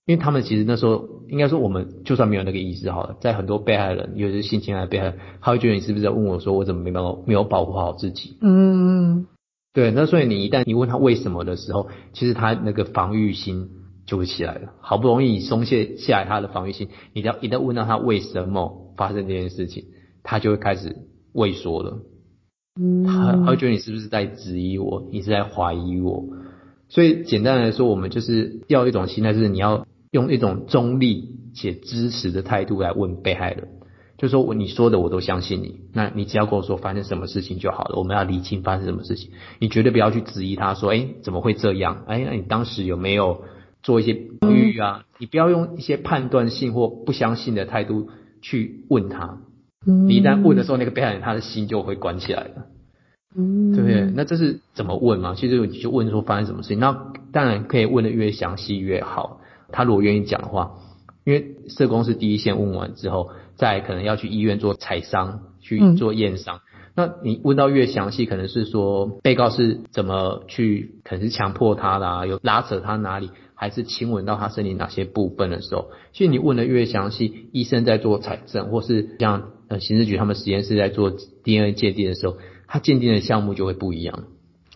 [0.05, 8.35] 因为他们其实那时候应该说，我们就算没有那个意识好了，在很多被害人，尤其是性侵害被害人，他会觉得你是不是在问我说，我怎么没有没有保护好自己？
[8.41, 9.27] 嗯，
[9.71, 9.91] 对。
[9.91, 13.69] 那所以你一旦你问他为什么的时候，其实他那个防御心
[14.07, 14.73] 就会起来了。
[14.81, 19.85] 好不容易松懈下来他的防御心，你要一旦问到他为什么发生这件事情，
[20.23, 20.95] 他就会开始
[21.33, 21.99] 畏缩了。
[23.05, 25.07] 他他会觉得你是不是在质疑我？
[25.11, 26.25] 你是在怀疑我？
[26.87, 33.67] 所以简单来说，我们就是要一种心态，就是你要用一种中立且支持的态度来问被害人，
[34.17, 37.97] 就说我你说的我都相信你，那你只要跟我说发生什么事情就好了。
[37.97, 42.03] 我们要厘清发生什么事情，你绝对不要去质疑他说，哎，怎么会这样？
[42.07, 43.43] 哎，那你当时有没有
[43.83, 45.05] 做一些防御啊？
[45.19, 48.09] 你不要用一些判断性或不相信的态度
[48.41, 49.41] 去问他。
[49.85, 52.65] 你一旦问的时候，那个被害人他的心就会关起来了，
[53.35, 54.11] 嗯，对不对？
[54.13, 55.35] 那这是怎么问嘛？
[55.35, 59.39] 其实你就问说发生什么事情，那当然可以问的越详细越好。
[59.71, 60.73] 他如果愿意讲的话，
[61.23, 66.57] 因为社工是第一线，问完之后，再可能要去医院做采伤，去做验伤。
[66.57, 66.61] 嗯、
[66.95, 73.29] 那你问到越详细，可能是说被告是怎么去，可能是强迫他的啊，有拉扯他哪里？
[73.53, 81.11] 还是亲吻到他身体哪些部分的时候，其实你问的越详细，医生在做采证，或是像呃刑事局他们实验室在做
[81.43, 84.23] DNA 鉴定的时候，他鉴定的项目就会不一样。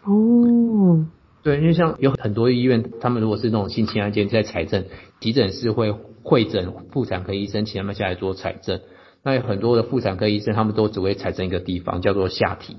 [0.05, 1.05] 哦，
[1.43, 4.85] 对，因为像有很多医院，他们如果是那种性侵案件在采证，
[5.19, 5.91] 急诊室会
[6.23, 8.79] 会诊妇产科医生，请他们下来做采证。
[9.23, 12.77] 那有很多的妇产科医生，他们都只会采证一个地方，叫做下体。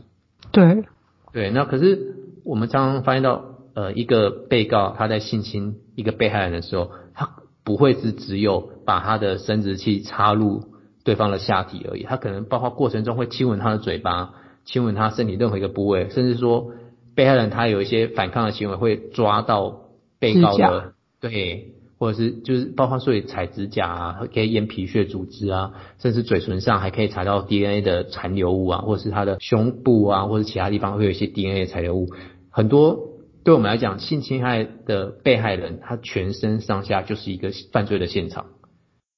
[0.52, 0.84] 对，
[1.32, 7.30] 对，那可是我们常常发现到，呃，一个被告他在性侵一个被害人的时候，他
[7.64, 10.64] 不会是只有把他的生殖器插入
[11.04, 16.72] 对方的下体而已，他可能包括过程中会亲吻他的嘴巴，亲吻他身体任何一个部位，甚至说
[17.14, 19.82] 被害人他有一些反抗的行为，会抓到
[20.18, 21.70] 被告的，对。
[21.96, 32.10] 或者是就是包括所以踩指甲啊，可以验皮屑组织啊，甚至嘴唇上还可以查到 DNA 的残留物啊，或者是他的胸部啊，或者其他地方会有一些 DNA 的残留物。
[32.50, 32.98] 很多
[33.44, 38.46] 对我们来讲，性侵害的被害人，他全身上下就是一个犯罪的现场。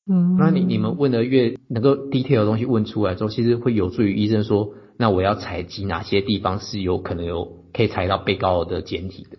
[0.09, 9.39] 嗯，那你你们问的越能够 detail 的东西问出来之后，其实会有助于医生说，那我要采集哪些地方是有可能有可以采到被告的简体的。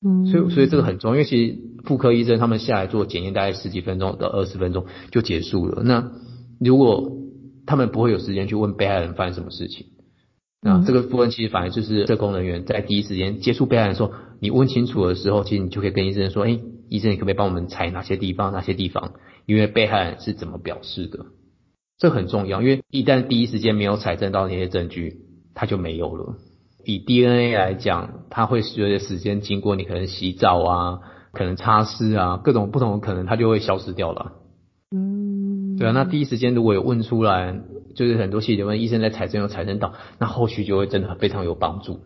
[0.00, 5.82] 嗯，所以所以这个很重要，因为其实妇科医生他们下来做检验，大概十几分钟到二十分钟就结束了。
[5.82, 6.12] 那
[6.60, 7.12] 如果
[7.66, 9.88] 他们不会有时间去问被害人发生什么事情，
[10.62, 19.12] 那这个部分其实反而就是社工人员在第一时间接触被害人说，你问清楚的时候，其实你就可以跟医生说，哎，医生你可不可以帮我们采哪些地方，哪些地方，
[19.46, 21.26] 因为被害人是怎么表示的，
[21.98, 25.16] 这很重要，因为一旦第一时间没有采证到那些证据，
[25.54, 26.36] 他就没有了。
[26.84, 31.00] 以 DNA 来讲，它会随着时间经过，你可能洗澡啊，
[31.32, 34.32] 可能擦拭啊，各种不同的可能，它就会消失掉了。
[34.90, 37.60] 嗯，对啊，那第一时间如果有问出来，
[37.94, 42.00] 就是很多细节问医生在采证有采证到，那后续就会真的非常有帮助。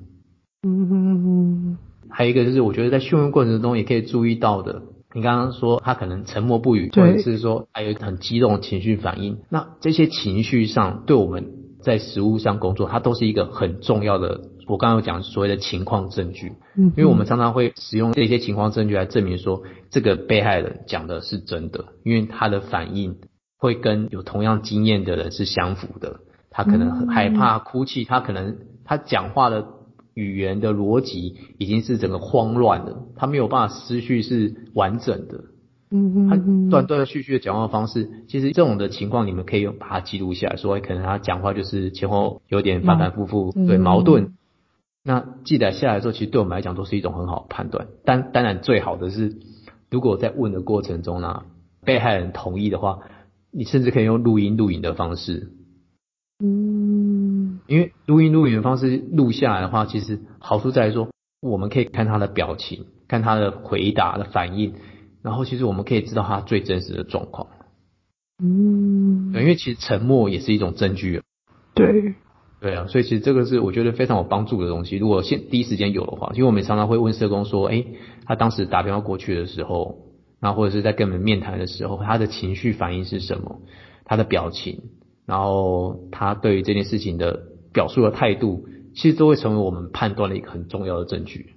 [0.66, 1.78] 嗯哼哼。
[2.12, 4.82] 还有一个就是，我觉得在讯问过程中也可以注意到的，
[5.14, 14.42] 你刚刚说他可能沉默不语，或者是说还有很激动的情绪反应，那这些情绪上对我们在实物上工作，它都是一个很重要的。
[14.68, 23.16] 我刚刚有讲所谓的情况证据，嗯，因为我们常常会使用这些情况证据来证明说这个被害人讲的是真的，因为他的反应
[23.58, 26.20] 会跟有同样经验的人是相符的。
[26.54, 29.66] 他可能很害怕、哭泣，他可能他讲话的
[30.14, 35.44] 语言的逻辑已经是整个慌乱了，他没有办法思绪是完整的。
[35.94, 36.36] 嗯嗯，他
[36.70, 44.32] 断断续续的讲话方式，其实这种的情况你们可以用把它记录下来，说可能他讲话就是前后有点反反复复，对，矛盾。
[45.04, 47.88] 那记载下来之后，其实对我们来讲都是一种很好的判断。
[48.04, 49.36] 但当然最好的是，
[49.90, 51.42] 如果在问的过程中呢，
[51.84, 53.00] 被害人同意的话，
[53.50, 55.50] 你甚至可以用录音录影的方式。
[56.42, 56.81] 嗯，
[57.66, 61.08] 因为录音录影的方式录下来的话，其实好处在于说，
[61.40, 64.74] 我们可以看他的表情，看他的回答的反应，
[65.22, 67.48] 然后其实我们可以知道他最真实的状况。
[68.42, 71.22] 嗯，因为其实沉默也是一种证据。
[71.74, 72.14] 对。
[72.60, 74.96] 对啊，所以其实这个是我觉得非常有帮助的东西。
[74.96, 77.84] 如果现第一时间有的话，因为我们常常会问社工说，哎，
[78.24, 79.96] 他当时打电话过去的时候，
[80.38, 83.62] 然后或者是在跟我们面谈的时候，他的情绪反应是什么？
[84.04, 84.80] 他的表情，
[85.26, 91.52] 然后他对于这件事情的表述的态度，其实都会成为我们判断的一个很重要的证据。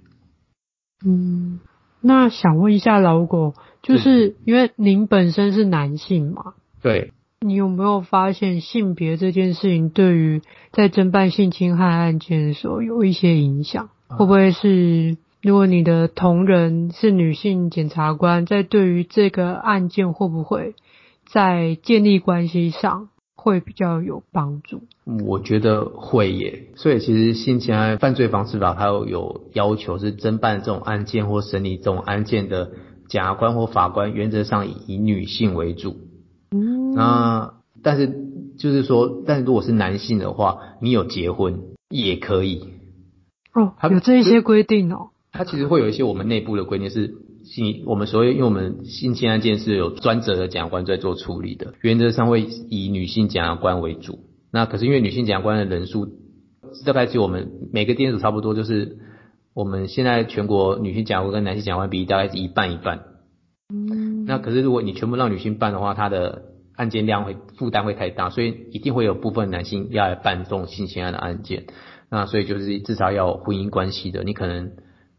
[1.04, 1.60] 嗯，
[2.00, 6.54] 那想问一下老狗，就是因为您本身是男性嘛？
[6.82, 7.12] 对。
[7.40, 10.40] 你有没有发现性别这件事情对于
[10.72, 13.90] 在侦办性侵害案件的时候有一些影响？
[14.08, 20.74] 会不会是如果你的同仁是女性检察官，在对于这个案件会不会
[21.26, 23.10] 在建立关系上
[23.46, 24.82] 会比较有帮助？
[25.24, 26.64] 我觉得会耶。
[26.74, 32.72] 所以其实性侵害犯罪防治法它有有要求是侦办这种案件或审理这种案件的
[33.08, 35.96] 检察官或法官，原则上以以女性为主。
[36.50, 37.54] 嗯，那
[37.84, 38.12] 但是
[38.58, 42.72] 就是说，但是如果是男性的话，你有结婚也可以
[43.54, 43.74] 哦。
[43.88, 45.10] 有这一些规定哦。
[45.30, 47.14] 它其实会有一些我们内部的规定是
[47.46, 54.18] 性，我们所谓因为我们性侵案件是有专责的检察官在做处理的，原则上会以女性检察官为主。
[54.52, 56.08] 那可是因为女性检察官的人数
[56.84, 58.98] 大概只有我们每个店主差不多，就是
[59.54, 63.04] 我们现在全国女性检察官跟男性检察官比例大概是一半一半。
[63.72, 66.42] 嗯，那可是如果你全部让女性办的话，她的
[66.74, 71.64] 案件量会负担会太大，所以一定会有部分男性要来办这种性侵案的案件。
[72.10, 74.72] 那所以就是至少要有婚姻关系的，你可能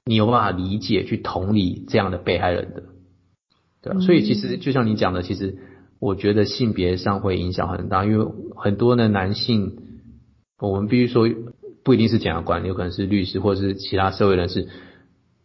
[0.08, 2.84] 你有办法理解去同理这样的被害人的，
[3.82, 5.58] 对啊，所以其实就像你讲的，其实
[6.00, 9.78] 我觉得性别上会影响很大，因为很多的男性，
[10.60, 11.30] 我们必须说
[11.84, 14.70] 不一定是检察官，有可能是律师或者是其他社会人士。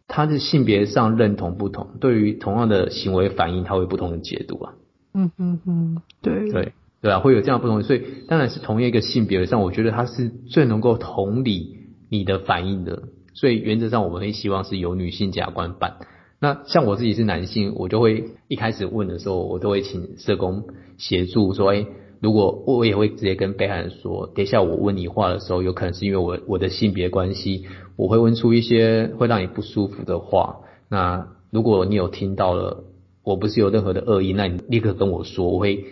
[0.09, 4.75] 他的性别上认同不同，对于同样的行为反应，他会不同的解读啊。
[5.15, 11.79] 嗯嗯嗯，对对，对啊，会有这样不同，所以当然是同一个性别上，我觉得他是最能够同理
[12.11, 13.05] 你的反应的。
[13.35, 15.97] 所以原则上我们会希望是由女性检察官办。
[16.41, 20.65] 那像我自己是男性，我就会一开始问的时候，我都会请社工
[20.99, 21.87] 协助说，哎，
[22.21, 27.67] 如果我也会直接跟被害人说，等一下我问你话的时候，有可能是因为我我的性别关系，
[27.97, 30.61] 我会问出一些会让你不舒服的话。
[30.89, 32.85] 那如果你有听到了，
[33.23, 35.85] 我不是有任何的恶意，那你立刻跟我说，我会。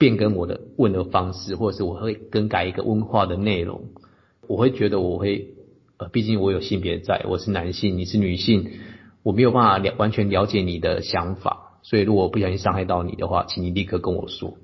[0.00, 3.82] 变更我的问的方式，或者是我会更改一个问话的内容，
[4.46, 5.56] 我会觉得我会，
[5.98, 8.70] 呃，毕竟我有性别在，我是男性，你是女性，
[9.24, 14.56] 我没有办法了完全了解你的想法，所以如果不小心伤害到你的话，请你立刻跟我说。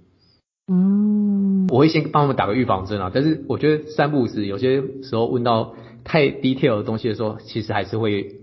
[0.66, 8.36] 嗯，我会先帮他们打个预防针啊，但是我觉得三不五时，有些时候问到太 detail 的东西的时候，其实还是会，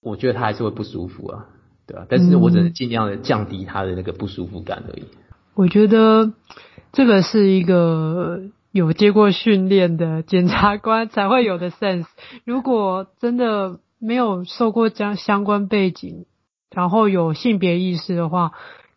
[0.00, 1.46] 我觉得他还是会不舒服啊，
[1.86, 2.06] 对吧？
[2.08, 5.04] 但是我只能尽量的降低他的那个不舒服感而已。
[5.54, 6.32] 我觉得
[6.92, 8.40] 这个是一个
[8.74, 12.06] 有接过训练的检察官才会有的 sense。
[12.44, 16.26] 如果真的没有受过相相关背景，
[16.72, 18.50] 然后有性别意识的话，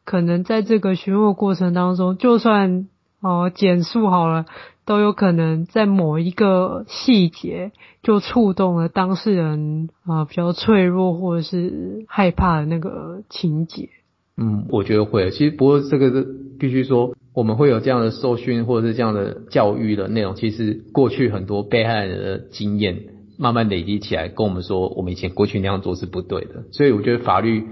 [0.04, 2.88] 可能在这个询问过程当中，就算
[3.22, 4.48] 哦简述好了，
[4.84, 13.90] 都有可能在某一个细节就触动了当事人啊、比较脆弱或者是害怕的那个情节。
[14.40, 15.32] 嗯，我觉得会。
[15.32, 16.28] 其实不过这个是
[16.60, 20.36] 必须说，我们会有这样的受训或者是这样的教育的内容。
[20.36, 23.00] 其实过去很多被害人的经验
[23.40, 26.66] 慢慢累积起来，跟我们说，我们以前过去那样做是不对的。
[26.72, 27.64] 所以我觉得法律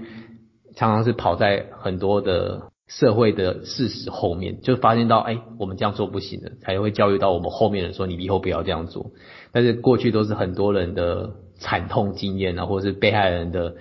[0.74, 9.12] 常常是跑在很多的社会的事实后面，就发现到，哎，我们这样做不行的，才会教育到我们后面人说，你以后不要这样做。
[9.52, 13.76] 但是过去都是很多人的惨痛经验啊，或者是被害人的。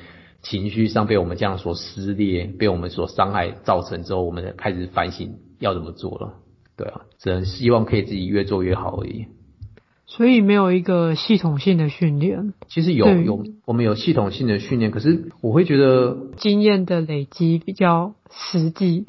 [0.47, 6.35] 情绪上被我们这样所撕裂，被我们所伤害造成之后，我们开始反省要怎么做了。
[6.77, 9.25] 对啊，只能希望可以自己越做越好而已。
[10.05, 12.53] 所以没有一个系统性的训练。
[12.67, 19.05] 其实有有，我们有系统性的训练，可是我会觉得经验的累积比较实际。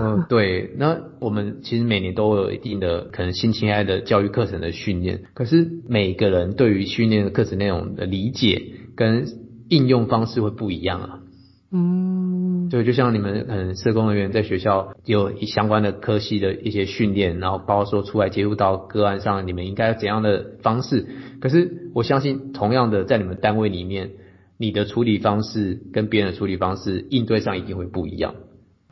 [0.00, 0.70] 嗯， 对。
[0.78, 8.62] 那我们其实每年都有一定的可能性侵害的教育课程的训练，可是每个人对于训练的课程内容的理解
[8.94, 9.45] 跟。
[9.68, 11.20] 应用方式会不一样啊，
[11.72, 21.06] 嗯，对，就像你们可能社工人员在学校有相关的科系的一些训练，然后包括说出来接触到个案上，你们应该怎样的方式？
[21.40, 24.12] 可是我相信，同样的在你们单位里面，
[24.58, 28.36] 你的处理方式跟别人的处理方式应对上一定会不一样。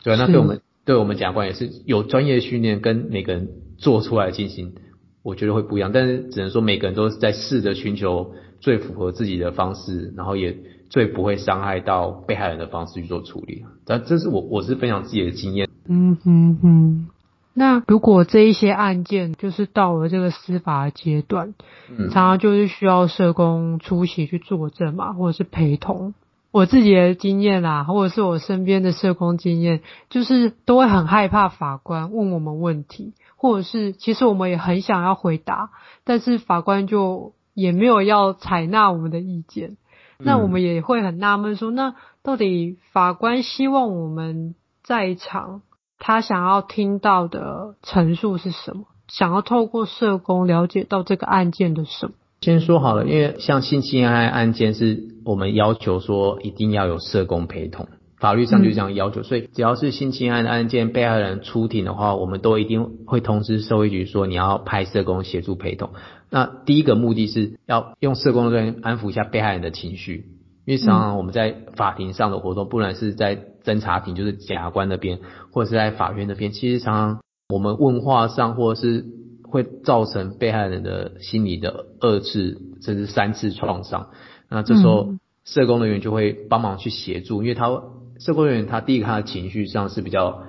[0.03, 4.75] 对，那对我们对我们检察官也是有专业训练，跟每个人做出来进行，
[5.23, 5.93] 我觉得会不一样。
[5.93, 8.35] 但是只能说每个人都是在试着寻求。
[8.65, 10.57] 最符合自己的方式，然后也
[10.89, 13.63] 最不会伤害到被害人的方式去做处理。
[13.85, 15.69] 但这是我我是分享自己的经验。
[15.87, 17.09] 嗯哼哼。
[17.53, 21.53] 那如果这一些案件就是到了这个司法的阶段，
[21.91, 26.15] 嗯，常常就是需要社工出席去作证嘛，或者是陪同。
[26.51, 35.69] 我自己的经验啦，或者是我身边的社工经验，就是都会很害怕法官问我们问题，或者是其实我们也很想要回答，
[36.05, 37.35] 但是法官就。
[37.55, 39.77] 也没有要采纳我们的意见，
[40.19, 45.63] 那我们也会很纳闷说，那到底法官希望我们在场，
[45.99, 48.85] 他想要听到的陈述是什么？
[49.07, 52.15] 想要透过社工了解到这个案件的什么？
[52.41, 57.89] 先说好了，因为像性侵害案件是我们要求说一定要有社工陪同。
[58.17, 65.91] 法律上就这样要求，所以只要是性侵案的案件，被害人出庭的话，我们都一定会通知社会局说你要派社工协助陪同。
[66.31, 70.27] 那第一个目的是要用社工人员安抚一下被害人的情绪，
[70.65, 75.19] 因为常常我们在法庭上的活动，不然是在侦查庭，就是检察官那边，
[75.53, 79.05] 或者是在法院那边，其实常常我们问话上，或者是
[79.43, 84.11] 会造成被害人的心理的二次甚至三次创伤。
[84.49, 87.83] 那这时候社工人员就会帮忙去协助，因为他。
[88.25, 90.45] 社工人员他第一个他的情绪上是比较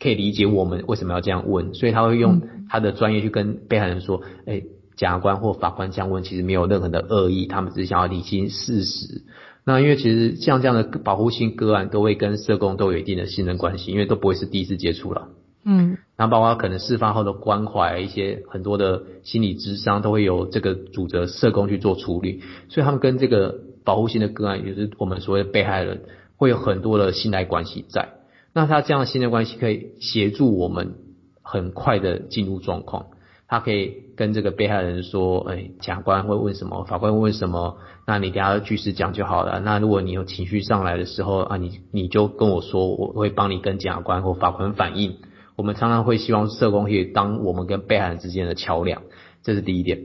[0.00, 4.64] 可以理解我们为什么要这样问，所以他会用他的专业去跟被害人说，哎，
[4.96, 9.22] 检察官或法官这样问其实没有任何的恶意，他们只是想要理清事实。
[9.64, 15.28] 那因为其实像这样的保护性个案都会跟社工都有一定的信任关系，因为都不会是第一次接触了。
[15.64, 26.02] 嗯，然后包括可能事发后的关怀，一些很多的心理智商都会由这个主责社工去做处理，所以他们跟这个保护性的个案，也就是我们所谓的被害人。
[26.42, 28.08] 会有很多的信赖关系在，
[28.52, 30.94] 那他这样的信赖关系可以协助我们
[31.40, 33.06] 很快的进入状况。
[33.46, 37.76] 他可以跟这个被害人说：“哎，检察官会问什么，法官会问什么，
[38.08, 39.60] 那你等下据实讲就好了。
[39.60, 45.18] 那如果你有情绪上来的时候啊，你你就跟我说，我会帮你跟检察官或法官反映，
[45.54, 49.02] 我们常常会希望社工可以当我们跟被害人之间的桥梁，
[49.44, 50.00] 这是第一点。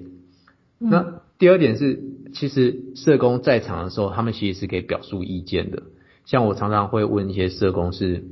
[0.79, 1.99] 嗯、那第二点是，
[2.35, 5.81] 其实社工在场的时候，他们其实是可以表述意见的。
[6.27, 8.25] 像我常常会问一些社工是，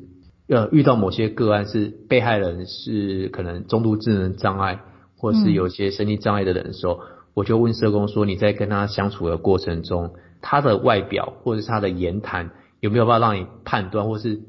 [0.49, 4.81] 呃，遇到某些个案是被害人是可能中度智能障碍，
[5.17, 6.99] 或是有些身体障碍的人的时候，嗯、
[7.33, 14.41] 我就问社工说，你在跟他相处的过程中，他的外表或者是他的言谈有没有办法让你判断，或是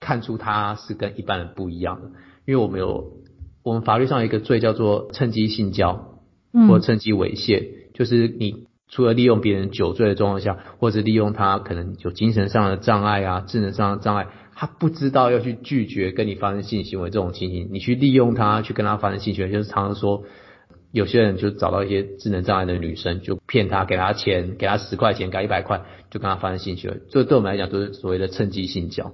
[0.00, 2.08] 看出他是跟一般人不一样的？
[2.46, 3.12] 因为我们有，
[3.62, 6.20] 我们法律上有一个罪叫做趁机性交，
[6.66, 20.24] 或趁机猥亵，嗯、就是你除了利用别人酒醉的状况下，或者利用他可能有精神上的障碍啊、智能上的障碍，他不知道要去拒绝跟你发生性行为这种情形，你去利用他去跟他发生性行为，就是常常说。
[20.90, 27.02] 有些人就找到一些智能障碍的女生，就骗她，给她钱，给她十块钱，给她一百块，就跟他发生性行为。
[27.10, 29.12] 这对我们来讲都是所谓的趁机性交。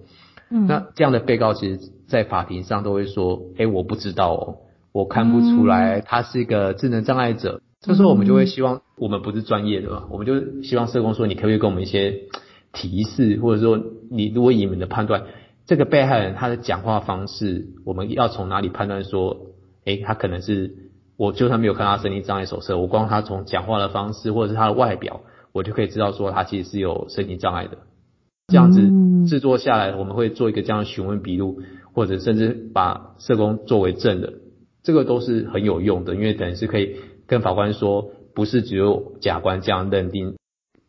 [0.50, 4.56] 嗯，那这样的被告其实，在法庭上都会说：“哎，我不知道哦，
[4.92, 12.22] 我看不出来他是一个智能障碍者。”这时候我们就会希望，我们不是专业的嘛，我们就希望社工说：“你可不可以给我们一些
[12.72, 13.80] 提示，或者说，
[14.10, 15.24] 你如果以你们的判断，
[15.66, 19.52] 这个被害人他的讲话方式，我们要从哪里判断说，
[19.84, 20.76] 哎，他可能是？”
[21.16, 25.20] 我就算没有看他身体障碍手册，我光他从讲话的方式或者是他的外表，
[25.52, 27.78] 我就可以知道说他其实是有身体障碍的。
[28.48, 28.80] 这样子
[29.28, 31.60] 制作下来，我们会做一个这样的询问笔录，
[31.92, 34.40] 或者甚至把社工作为证人，
[34.82, 36.96] 这个都是很有用的，因为等于是可以
[37.26, 40.36] 跟法官说，不是只有甲官这样认定，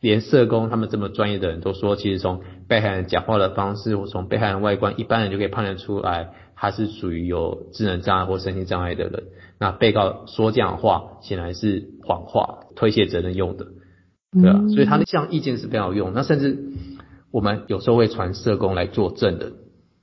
[0.01, 9.23] 连社工他们这么专业的人都说，其实从被害人讲话的方式或从被害人外观，一般人就可以判断出来，他是属于有智能障碍或身心障碍的人。
[9.59, 13.67] 那被告说这样的话，显然是谎话，推卸责任用的，
[14.33, 16.11] 对啊，所以他的这样意见是非常有用。
[16.13, 16.59] 那甚至
[17.31, 19.53] 我们有时候会传社工来作证的，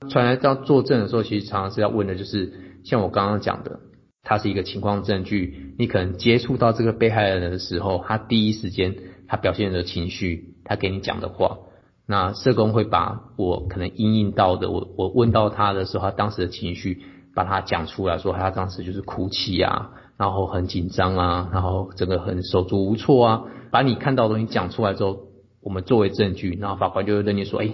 [0.09, 2.53] 传来到作证的时候，其实常常是要问的就是，
[2.83, 3.81] 像我刚刚讲的，
[4.23, 8.95] 它是一个情况证据，你可能接触到这个被害人的时候，他第一时间
[9.29, 11.59] 他表现的情绪，他给你讲的话，
[12.07, 17.03] 那社工会把我可能因应到的，我我问到他的时候，他当时的情绪。
[17.35, 23.45] 把他讲出来说，他当时就是哭泣啊，然后很紧张啊，然后整个很手足无措啊。
[23.71, 25.19] 把你看到的东西讲出来之后，
[25.63, 27.73] 我们作为证据，然后法官就会认定说，哎，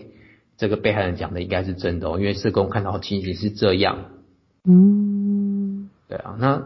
[0.57, 3.99] 这个被害人讲的应该是真的哦，因为社工看到情形是这样。
[4.65, 5.18] 嗯，
[6.23, 6.37] 啊。
[6.39, 6.63] 那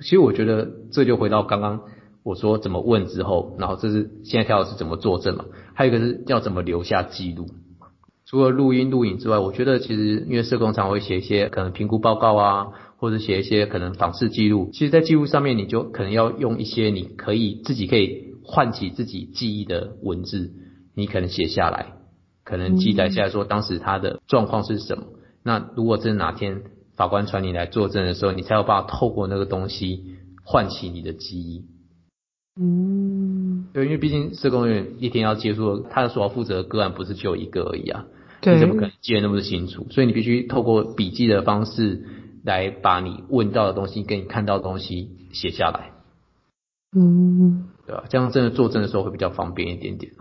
[0.00, 1.82] 其实我觉得这就回到刚刚
[2.22, 5.44] 我说怎么问之后，然后这是现在跳的是怎么作证嘛，
[5.74, 7.46] 还有一个是要怎么留下记录。
[8.28, 14.70] 除了录音录影之外，我觉得其实因为社工常会写一些可能评估报告啊，或者写一些可能访视记录。
[14.72, 20.50] 其实，在记录上面，你就可能要用一些你可以自己可以唤起自己记忆的文字，
[20.96, 21.92] 你可能写下来，
[22.42, 25.04] 可能记载下来说当时他的状况是什么。
[25.44, 26.62] 那如果真的哪天
[26.96, 31.66] 法官传你来作证的时候，你才有办法透过那个东西唤起你的记忆。
[32.58, 38.06] 嗯，对，因为毕竟社工员一天要接触他的所要负责的个案不是只有一个而已啊。
[38.40, 39.86] 对你怎么可能记得那么清楚？
[39.90, 42.04] 所以你必须透过笔记的方式
[42.44, 45.90] 来把你问到的东西跟你看到的东西写下来。
[46.96, 48.04] 嗯，对吧？
[48.08, 50.12] 这样真的作证的时候会比较方便一点点。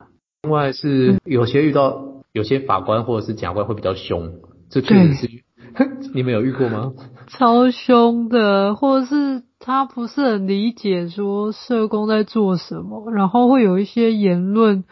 [0.44, 5.45] 另外是有些遇到有些法官或者是检察官会比较凶，这确实是。
[5.76, 6.94] 对 你们有遇过吗？
[7.28, 14.84] 超凶的，或者是他不是很理解说社工在做什么，然后会有一些言论。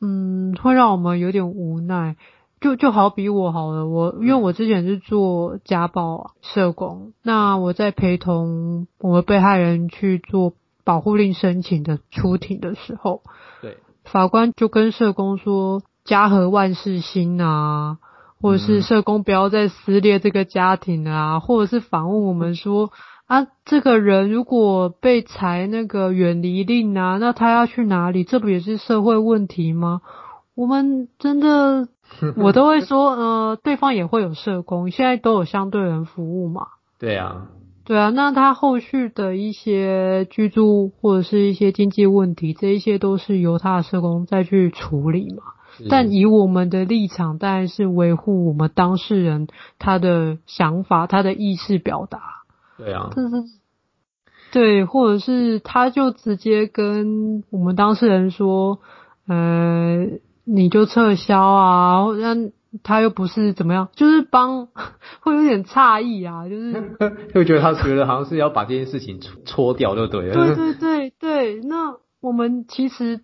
[0.00, 2.16] 嗯，会让我们有点无奈。
[2.60, 13.20] 就就好比我好了，我因为我之前是做家暴社工，那我在陪同我们被害人去做保护令申请的出庭的时候，
[13.60, 17.98] 对，法官就跟社工说家和万事兴啊，
[18.44, 22.90] 或者是社工不要再撕裂这个家庭啊，或者是反问我们说。
[23.26, 28.22] 啊，这个人如果被裁那个远离令啊，那他要去哪里？
[28.22, 30.02] 这不也是社会问题吗？
[30.54, 31.88] 我们真的，
[32.36, 36.66] 我都会说，呃，对方也会有社工，现在都有相对人服务嘛。
[36.98, 37.46] 对啊，
[37.86, 45.44] 对啊，那他后续的一些居住或者是一些经济问题，这一些都是由他的社工再去处理嘛。
[45.78, 49.48] 是但以我们的立场，当然是维护我们当事人
[49.78, 52.20] 他的想法、他的意识表达。
[52.76, 53.36] 对啊，这是
[54.52, 58.78] 对，或者是他就直接跟我们当事人说，
[59.26, 60.06] 呃，
[60.44, 62.50] 你就撤销啊，让
[62.82, 64.68] 他又不是怎么样，就是帮，
[65.22, 66.96] 会有点诧异啊，就是
[67.34, 70.34] 会觉得他觉得好像是要把这件事情搓搓掉就对了。
[70.34, 73.20] 对对对对，那我们其实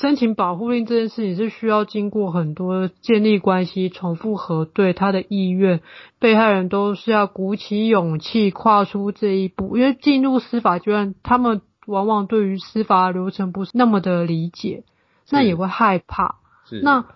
[0.00, 5.80] 申请保护令这件事情是需要经过很多建立关系、重复核对他的意愿，
[6.20, 14.84] 被害人都是要鼓起勇气跨出这一步，因为进入司法阶段，他们往往对于司法流程不是那么的理解，
[15.30, 16.36] 那也会害怕。
[16.82, 17.06] 那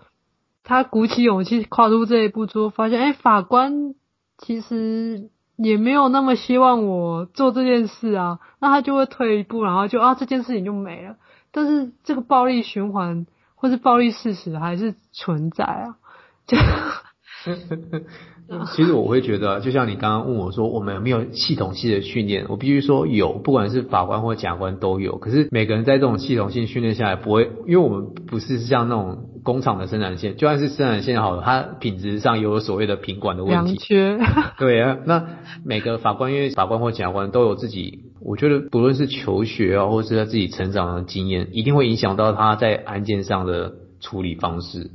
[0.64, 3.94] 他鼓起勇气跨出这一步之后，发现，哎，法官
[4.38, 11.16] 其实也没有那么希望我做这件事啊，那他就会退一步，然后就啊，这件事情就没了。
[11.52, 15.96] 但是这个暴力循环或是暴力事实还是存在啊，
[16.46, 16.56] 就
[18.74, 22.46] 其实我会觉得，就像你刚刚问我说，我们有没有系统性的训练？
[22.48, 25.16] 我必须说有，不管是法官或检察官都有。
[25.16, 33.72] 可是每个人在这种系统性训练下来，不会，因为我们不是像那种工厂的生产线，就算是生产线好了，它品质上有所谓的品管的问题。
[33.72, 34.18] 良缺。
[34.58, 35.26] 对啊，那
[35.64, 44.90] 每个法官，因为法官或检察官都有自己，我觉得不论是求学啊，或是他自己成长的经验，一定会影响到他在案件上的处理方式。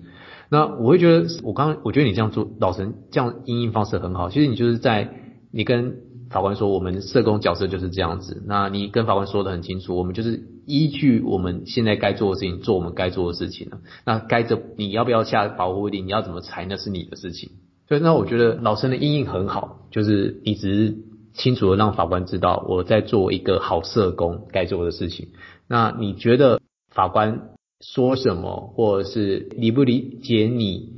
[0.49, 4.30] 那我会觉得，我刚刚我觉得你这样做，老陈这样因应方式很好。
[4.30, 5.09] 其实你就是在
[5.51, 5.97] 你跟
[6.30, 8.43] 法官说，我们社工角色就是这样子。
[8.45, 13.80] 那你跟法官说得很清楚，我们就是依据我们现在该做的事情做我们该做的事情了。
[14.05, 17.49] 那该怎你要不要下保护令，你要怎么裁，那是你的事情。
[17.88, 20.97] 所以那我觉得老陈的因应很好，就是你只是
[21.38, 25.29] 清楚的让法官知道我在做一个好社工该做的事情。
[25.67, 26.59] 那你觉得
[26.89, 30.97] 法官说什么，或者是理不理解你？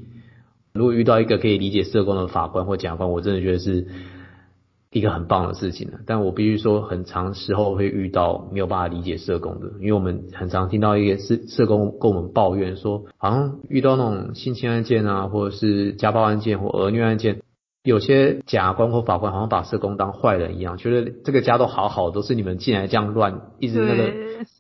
[0.71, 3.87] 如果遇到一个可以理解社工的法官或检察官，我真的觉得是
[4.91, 5.97] 一个很棒的事情呢。
[6.05, 17.41] 但我必须说，很长时候会遇到没有办法理解社工的，因为我们很常听到一个社社工跟我们抱怨说，好像遇到那种性侵案件啊，或者是家暴案件或儿虐案件，
[17.83, 24.11] 有些假官或法官好像把社工当坏人一样，觉得这个家都好好，都是你们进来这样乱，一直那个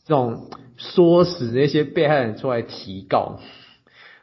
[0.05, 0.49] 这种。
[0.81, 3.41] 唆使那些被害人出来提告，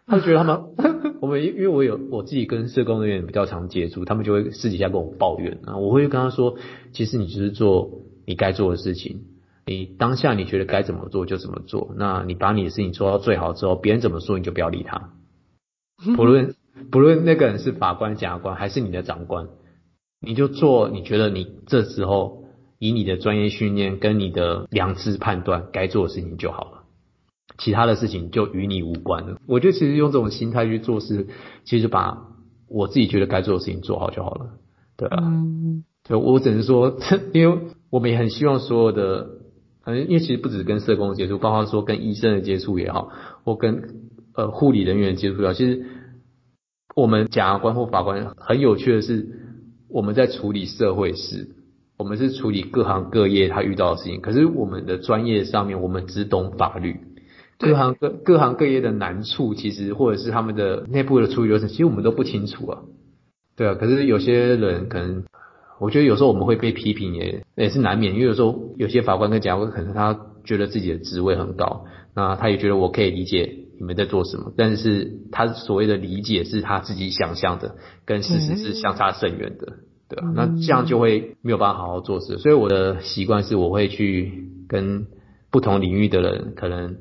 [0.06, 0.64] 他就觉得他们，
[1.20, 6.56] 我们因为我有我自己跟社工人员比较常接触，他们就会私底下跟我抱怨啊，我会跟他说，
[6.94, 7.90] 其实你就是做
[8.24, 9.24] 你该做的事情，
[9.66, 15.10] 你当下你觉得该怎么做就怎么做，那你把你的事情做到最好之后，别人怎么说你就不要理他，
[16.16, 16.54] 不论
[16.90, 19.48] 不论那个人是法官、检察官还是你的长官，
[20.20, 22.44] 你就做你觉得你这时候。
[22.78, 26.82] 以你的专业训练跟你的良知判断，该做的事情就好了，
[27.56, 29.40] 其他的事情就与你无关了。
[29.46, 31.26] 我觉得其实用这种心态去做事，
[31.64, 32.18] 其实就把
[32.68, 34.50] 我自己觉得该做的事情做好就好了。
[34.98, 36.98] 对啊，嗯，对，我只能说，
[37.32, 39.26] 因为我们也很希望所有的，
[39.82, 43.10] 反正因为其实不止跟社工的接触，包括说跟医生的接触也好，
[43.42, 43.84] 或跟
[44.34, 45.82] 呃护理人员的接触也好，其实
[46.96, 49.28] 我们检察官或法官很有趣的是，
[49.90, 51.50] 我们在处理社会事。
[51.98, 57.00] 我们是处理各行各业他遇到的事情，可是我们的专业上面，我们只懂法律，
[57.58, 62.82] 各行各各行各业的难处，其实或者是他们的内部的处理流程，其实我们都不清楚啊。
[63.56, 65.24] 对啊，可是有些人可能，
[65.78, 71.84] 我觉得有时候我们会被批评也也是难免，因为有时候有些法官跟检察官可能他觉得自己的职位很高，
[72.14, 77.74] 那他也觉得我可以理解你们在做什么，但是他所谓的理解是他自己想象的，
[78.06, 79.74] 跟事实是相差甚远的。
[80.08, 82.38] 对啊，那这样就会没有办法好好做事。
[82.38, 85.08] 所以我的习惯是，我会去跟
[85.50, 86.98] 不同领域的人可能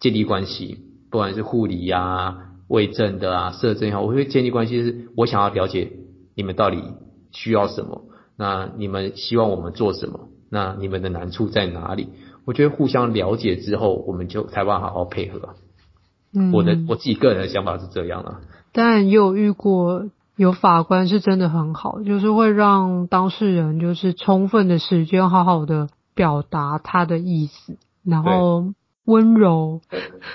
[0.00, 0.78] 建立关系，
[1.10, 5.92] 不管是护理啊、卫政的啊、社政也好，我会建立关系，是我想要了解
[6.34, 6.82] 你们到底
[7.30, 8.06] 需要什么，
[8.38, 12.08] 那你们希望我们做什么，那你们的难处在哪里？
[12.46, 15.50] 我觉得互相了解之后，我们就才办法好好配合。
[16.32, 18.40] 嗯，我的我自己个人的想法是这样啊。
[18.72, 20.06] 但也有遇过。
[20.38, 28.74] 有法官是真的很好，就是会让当事人就是充分的时间好好的表达他的意思，然后
[29.06, 29.80] 温柔，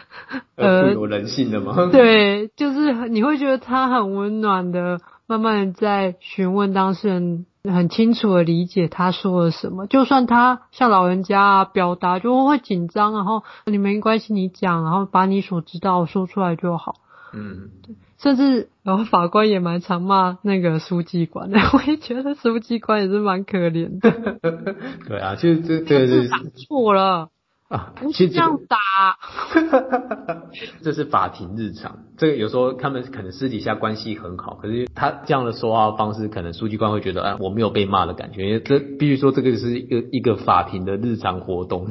[0.58, 1.76] 呃，有人性的吗？
[1.94, 16.96] 对，就是你会觉得他很温暖的，慢慢的在询问当事人，很清楚的理解他说了什么，就算他像老人家啊，表达就会紧张，然后你没关系，你讲，然后把你所知道说出来就好。
[17.34, 17.96] 嗯，对。
[18.18, 24.12] 甚至，然后法官也蛮常骂那个书记官的， 我也觉得书记官也是蛮可怜的。
[25.08, 27.30] 对啊，就这这个是 错了
[27.72, 28.78] 啊，不是这样打。
[30.84, 41.88] 这是法庭日常，这个有时候他们可能私底下关系很好，可是他这样的说话方式，可能书记官会觉得，哎，我没有被骂的感觉，因为这必须说这个是一个一个法庭的日常活动。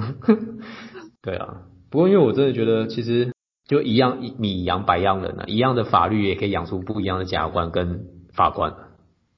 [1.23, 3.33] 对啊，不过因为我真的觉得其实。
[3.69, 8.01] 就一样，米养百样人啊，一样的法律也可以养出不一样的检察官跟
[8.35, 8.75] 法官。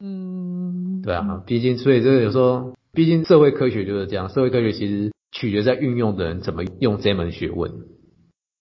[0.00, 7.72] 嗯，对啊，毕竟所以这个有时候，毕竟社会科学就是这样，社会科学其实取决在运用的人怎么用这门学问。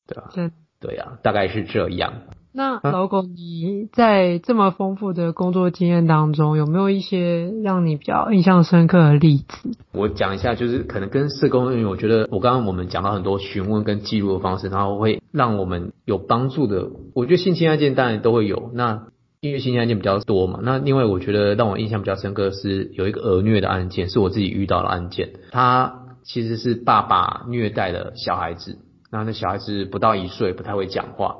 [0.07, 2.13] 对啊，对，对啊，大概是这样。
[2.53, 9.71] 那老狗，你在这么丰富的工作经验当中，有没有一些让你比较印象深刻的例子？
[9.93, 16.89] 我讲一下，就是可能跟社工人员，我觉得我刚刚我们讲到很多询问跟记录的方式，然后会让我们有帮助的。
[17.13, 19.07] 我觉得性侵案件当然都会有，那
[19.39, 20.59] 因为性侵案件比较多嘛。
[20.61, 25.29] 那另外我觉得让我印象比较深刻的是有一个儿虐的案件，是我自己遇到的案件。
[25.51, 28.77] 他其实是爸爸虐待了小孩子，
[29.11, 31.37] 那那小孩子不到一岁，不太会讲话。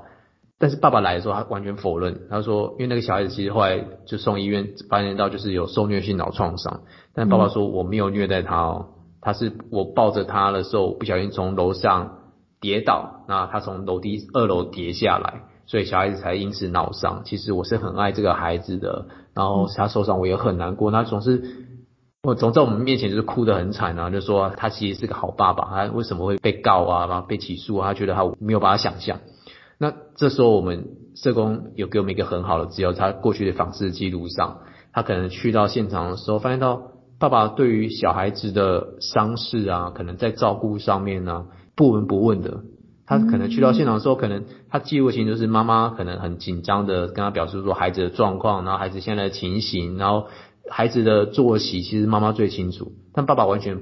[0.60, 2.28] 但是爸爸来的时候，他完全否认。
[2.30, 6.82] 他说，因为那个小孩子其实后来就送医院，发现到就是有受虐性脑创伤。
[7.16, 8.86] 但爸爸说，我没有虐待他哦，
[9.22, 12.20] 他是我抱着他的时候不小心从楼上
[12.60, 17.24] 跌倒，那他从楼梯二楼跌下来，所以小孩子才因此脑伤。
[17.26, 20.92] 其实我是很爱这个孩子的，然后他受伤我也很难过。
[20.92, 21.42] 他总是
[22.24, 27.88] 我总在我们面前就是哭得很惨啊，就说他其实是个好爸爸，他为什么会被告啊，然后被起诉啊？
[27.88, 29.22] 他觉得他没有办法想象。
[29.80, 34.60] 那这时候我们社工有给我们一个很好的资料，他过去的访视记录上，
[34.94, 41.46] 他可能去到现场的时候，发现到爸爸对于小孩子的伤势啊，可能在照顾上面呢、啊、
[41.76, 42.62] 不闻不问的。
[43.08, 50.28] 他可能去到现场的时候，可能他记录型就是妈妈可能很紧张的跟他表示说孩子的状况，然后孩子现在的情形，然后
[50.70, 53.82] 孩子的作息，其实妈妈最清楚，但爸爸完全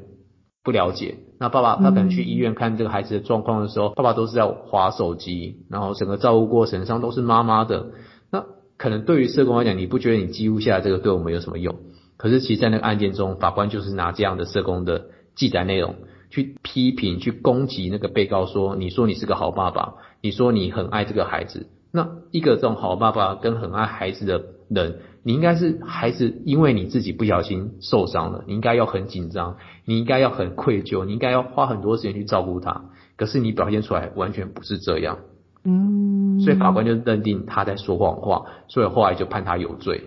[0.63, 1.17] 不了解。
[1.39, 7.91] 那爸爸他可能去医院看这个孩子的状况的时候，爸爸都是在划手机，然后整个照顾过程上都是妈妈的。
[8.29, 8.45] 那
[8.77, 11.75] 可能对于社工来讲，你不觉得你记录下来这个对我们有什么用？
[12.17, 15.05] 可是其实，在那个案件中，法官就是拿这样的社工的
[15.35, 15.95] 记载内容
[16.29, 24.99] 去批评、去攻击那个被告，说：“你说你是个好爸爸，你说你很爱这个孩子。”那一个这种好爸爸跟很爱孩子的人。
[25.23, 32.85] 你应该是孩子，因为你自己不小心受伤了，你应该要很紧张，你应该要很愧疚，你应该要花很多时间去照顾他。
[33.17, 35.19] 可是你表现出来完全不是这样，
[35.65, 40.03] 嗯，所以法官就认定他在说谎话，所以后来就判他有罪。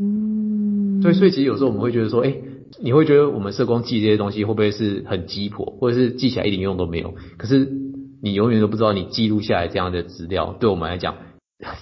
[0.00, 2.36] 嗯，所以所以其实有时候我们会觉得说，哎，
[2.80, 7.14] 你会觉得我们社工记这些东西会不会是很鸡婆，或者是记起来一点用都没有？
[7.36, 7.68] 可是
[8.22, 11.16] 你永远都不知道，你记录下来这样的资料，对我们来讲，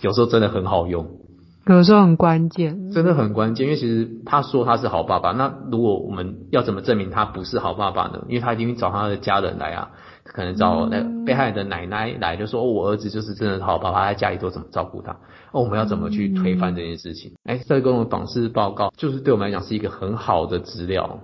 [0.00, 1.21] 有时候真的很好用。
[1.64, 8.24] 有时候很关键，真的很关键，因为其实他说他是好爸爸，那如果我们要怎么证明他不是好爸爸呢？
[8.28, 9.90] 因为他一定找他的家人来啊，
[10.24, 15.12] 可能找那被害人的奶奶来，就说哦，我儿子就是真的是好爸爸，他在家里都怎么照顾他？
[15.52, 17.34] 哦，我们要怎么去推翻这件事情？
[17.44, 21.20] 哎，社工的访视报告就是对我们来讲是一个很好的资料。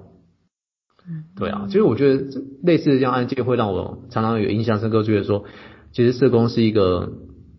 [1.37, 2.23] 对啊，其实我觉得
[2.63, 5.43] 类似的这样案件会让我常常有印象深刻，觉得说，
[5.91, 7.11] 其实社工是一个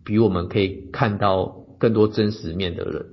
[0.02, 1.59] 比我们可以看到。
[1.80, 3.06] 更多真实面的人，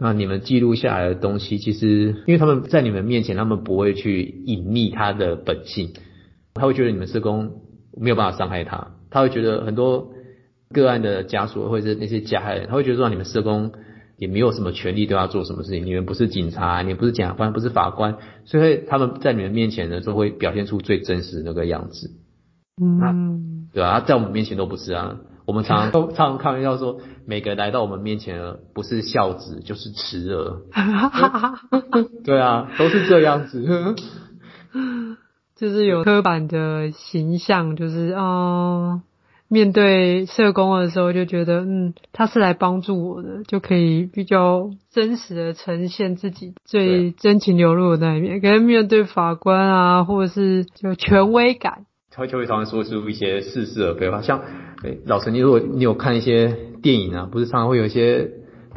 [0.00, 5.90] 那你们记录下来的东西，其实因为他们在你们面前，他们不会去隐匿他的本性，
[6.54, 7.60] 他会觉得你们社工
[7.96, 10.10] 没有办法伤害他，他会觉得很多
[10.72, 13.72] 个案的家属或者是那些加害人，他会觉得说你们社工
[14.16, 18.16] 也没有什么权利对他做什么事情，你们不是警察，你们不是检察官，不是法官，
[18.46, 22.10] 所以他们在你们面前的时候会表现出最真实的那个样子，
[22.82, 24.00] 嗯，对啊？
[24.00, 25.20] 在我们面前都不是啊。
[25.46, 30.62] 我们常常都常常开玩笑说，每个来到我们面前的不是孝子就是慈儿。
[32.24, 33.94] 对啊，都是这样子。
[35.54, 39.02] 就是有刻板的形象，就是哦，
[39.46, 48.40] 面对社工的时候就觉得，嗯，他是来帮助我的，就可以比较真实的呈现自己最真情流露的那一面。
[48.40, 51.84] 可是面对法官啊，或者是就权威感。
[52.16, 54.40] 他就会常常说出一些似是而非吧，像，
[54.84, 58.30] 诶老陈，你如果你有看一些电影啊，不是常常会有一些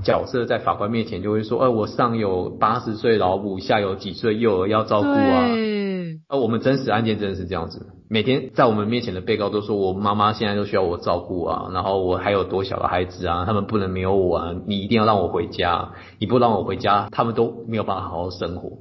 [0.04, 5.48] 角色在法官面前就会说，呃，我上有八十岁老母，下有几岁幼儿要照顾啊。
[5.54, 6.20] 对。
[6.30, 18.80] 而我们真实案件真的是这样子，每天在我们面前的被告都说，我妈妈现在都需要我照顾啊，然后我还有多小的孩子啊，他们不能没有我啊，你一定要让我回家，你不让我回家，他们都没有办法好好生活。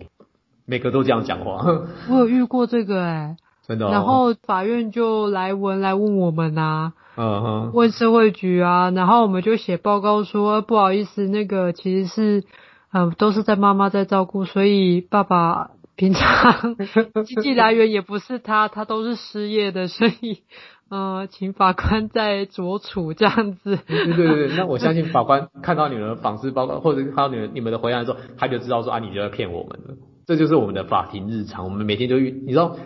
[0.64, 1.64] 每个都这样讲话。
[2.10, 3.36] 我有遇过这个哎。
[3.66, 12.44] 真的哦、然后法院就来问来问我们啊，嗯哼，问社会局啊，然后我们就写报告说不好意思，那个其实是
[12.92, 16.76] 呃都是在妈妈在照顾，所以爸爸平常
[17.24, 20.42] 经济来源也不是他， 他都是失业的，所以
[20.88, 23.78] 呃请法官再酌处这样子。
[23.88, 32.76] 对对对对，那我相信法官看到你们的访视报告或者看到你们你们的回答的时候，他就知道说啊你就在骗我们了，这就是我们的法庭日常，我们每天就遇，你知道。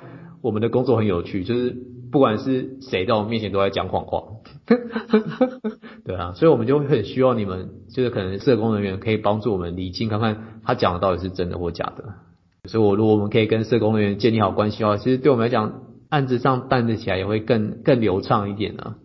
[0.43, 1.77] 我们的工作很有趣，就是
[2.11, 4.25] 不管是谁在我们面前都在讲谎话，
[6.05, 12.05] 对啊，所以我们就会很需要你们，就是可能社工人员可以帮助我们理清，看看他讲的到底是真的或假的。
[12.69, 18.97] 所以，我如果我们可以跟社工人员建立好关系的话，其实对我们来讲，案子上办得起来也会更更流畅一点呢、啊。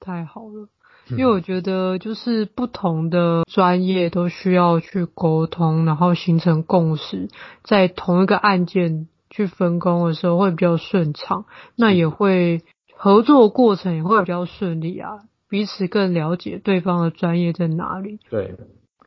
[0.00, 0.68] 太好了。
[1.10, 7.28] 因为我觉得，就是不同的专业都需要去沟通，然后形成共识，
[7.62, 11.44] 在同一个案件去分工的时候会比较顺畅，
[11.76, 12.62] 那也会
[12.94, 18.20] 合作过程也会比较顺利啊，彼此更了解对方的专业在哪里。
[18.30, 18.54] 对，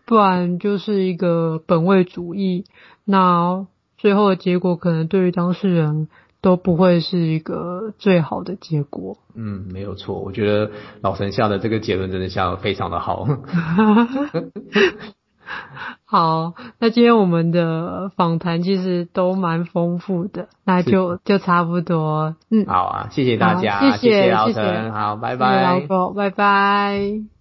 [0.05, 2.65] 不然就是一个本位主义，
[3.05, 3.65] 那
[3.97, 6.09] 最后的结果可能对于当事人。
[6.39, 9.17] 都不会是一个最好的结果。
[9.33, 10.19] 嗯，没有错。
[10.19, 10.71] 我觉得
[11.01, 13.27] 老陈下的这个结论真的下得非常的好。
[16.05, 22.35] 好，那今天我们的访谈其实都蛮丰富的，那就就差不多。
[22.49, 27.36] 嗯，好啊，谢谢大家，谢谢，谢谢老陈，好，拜拜，老狗，拜拜。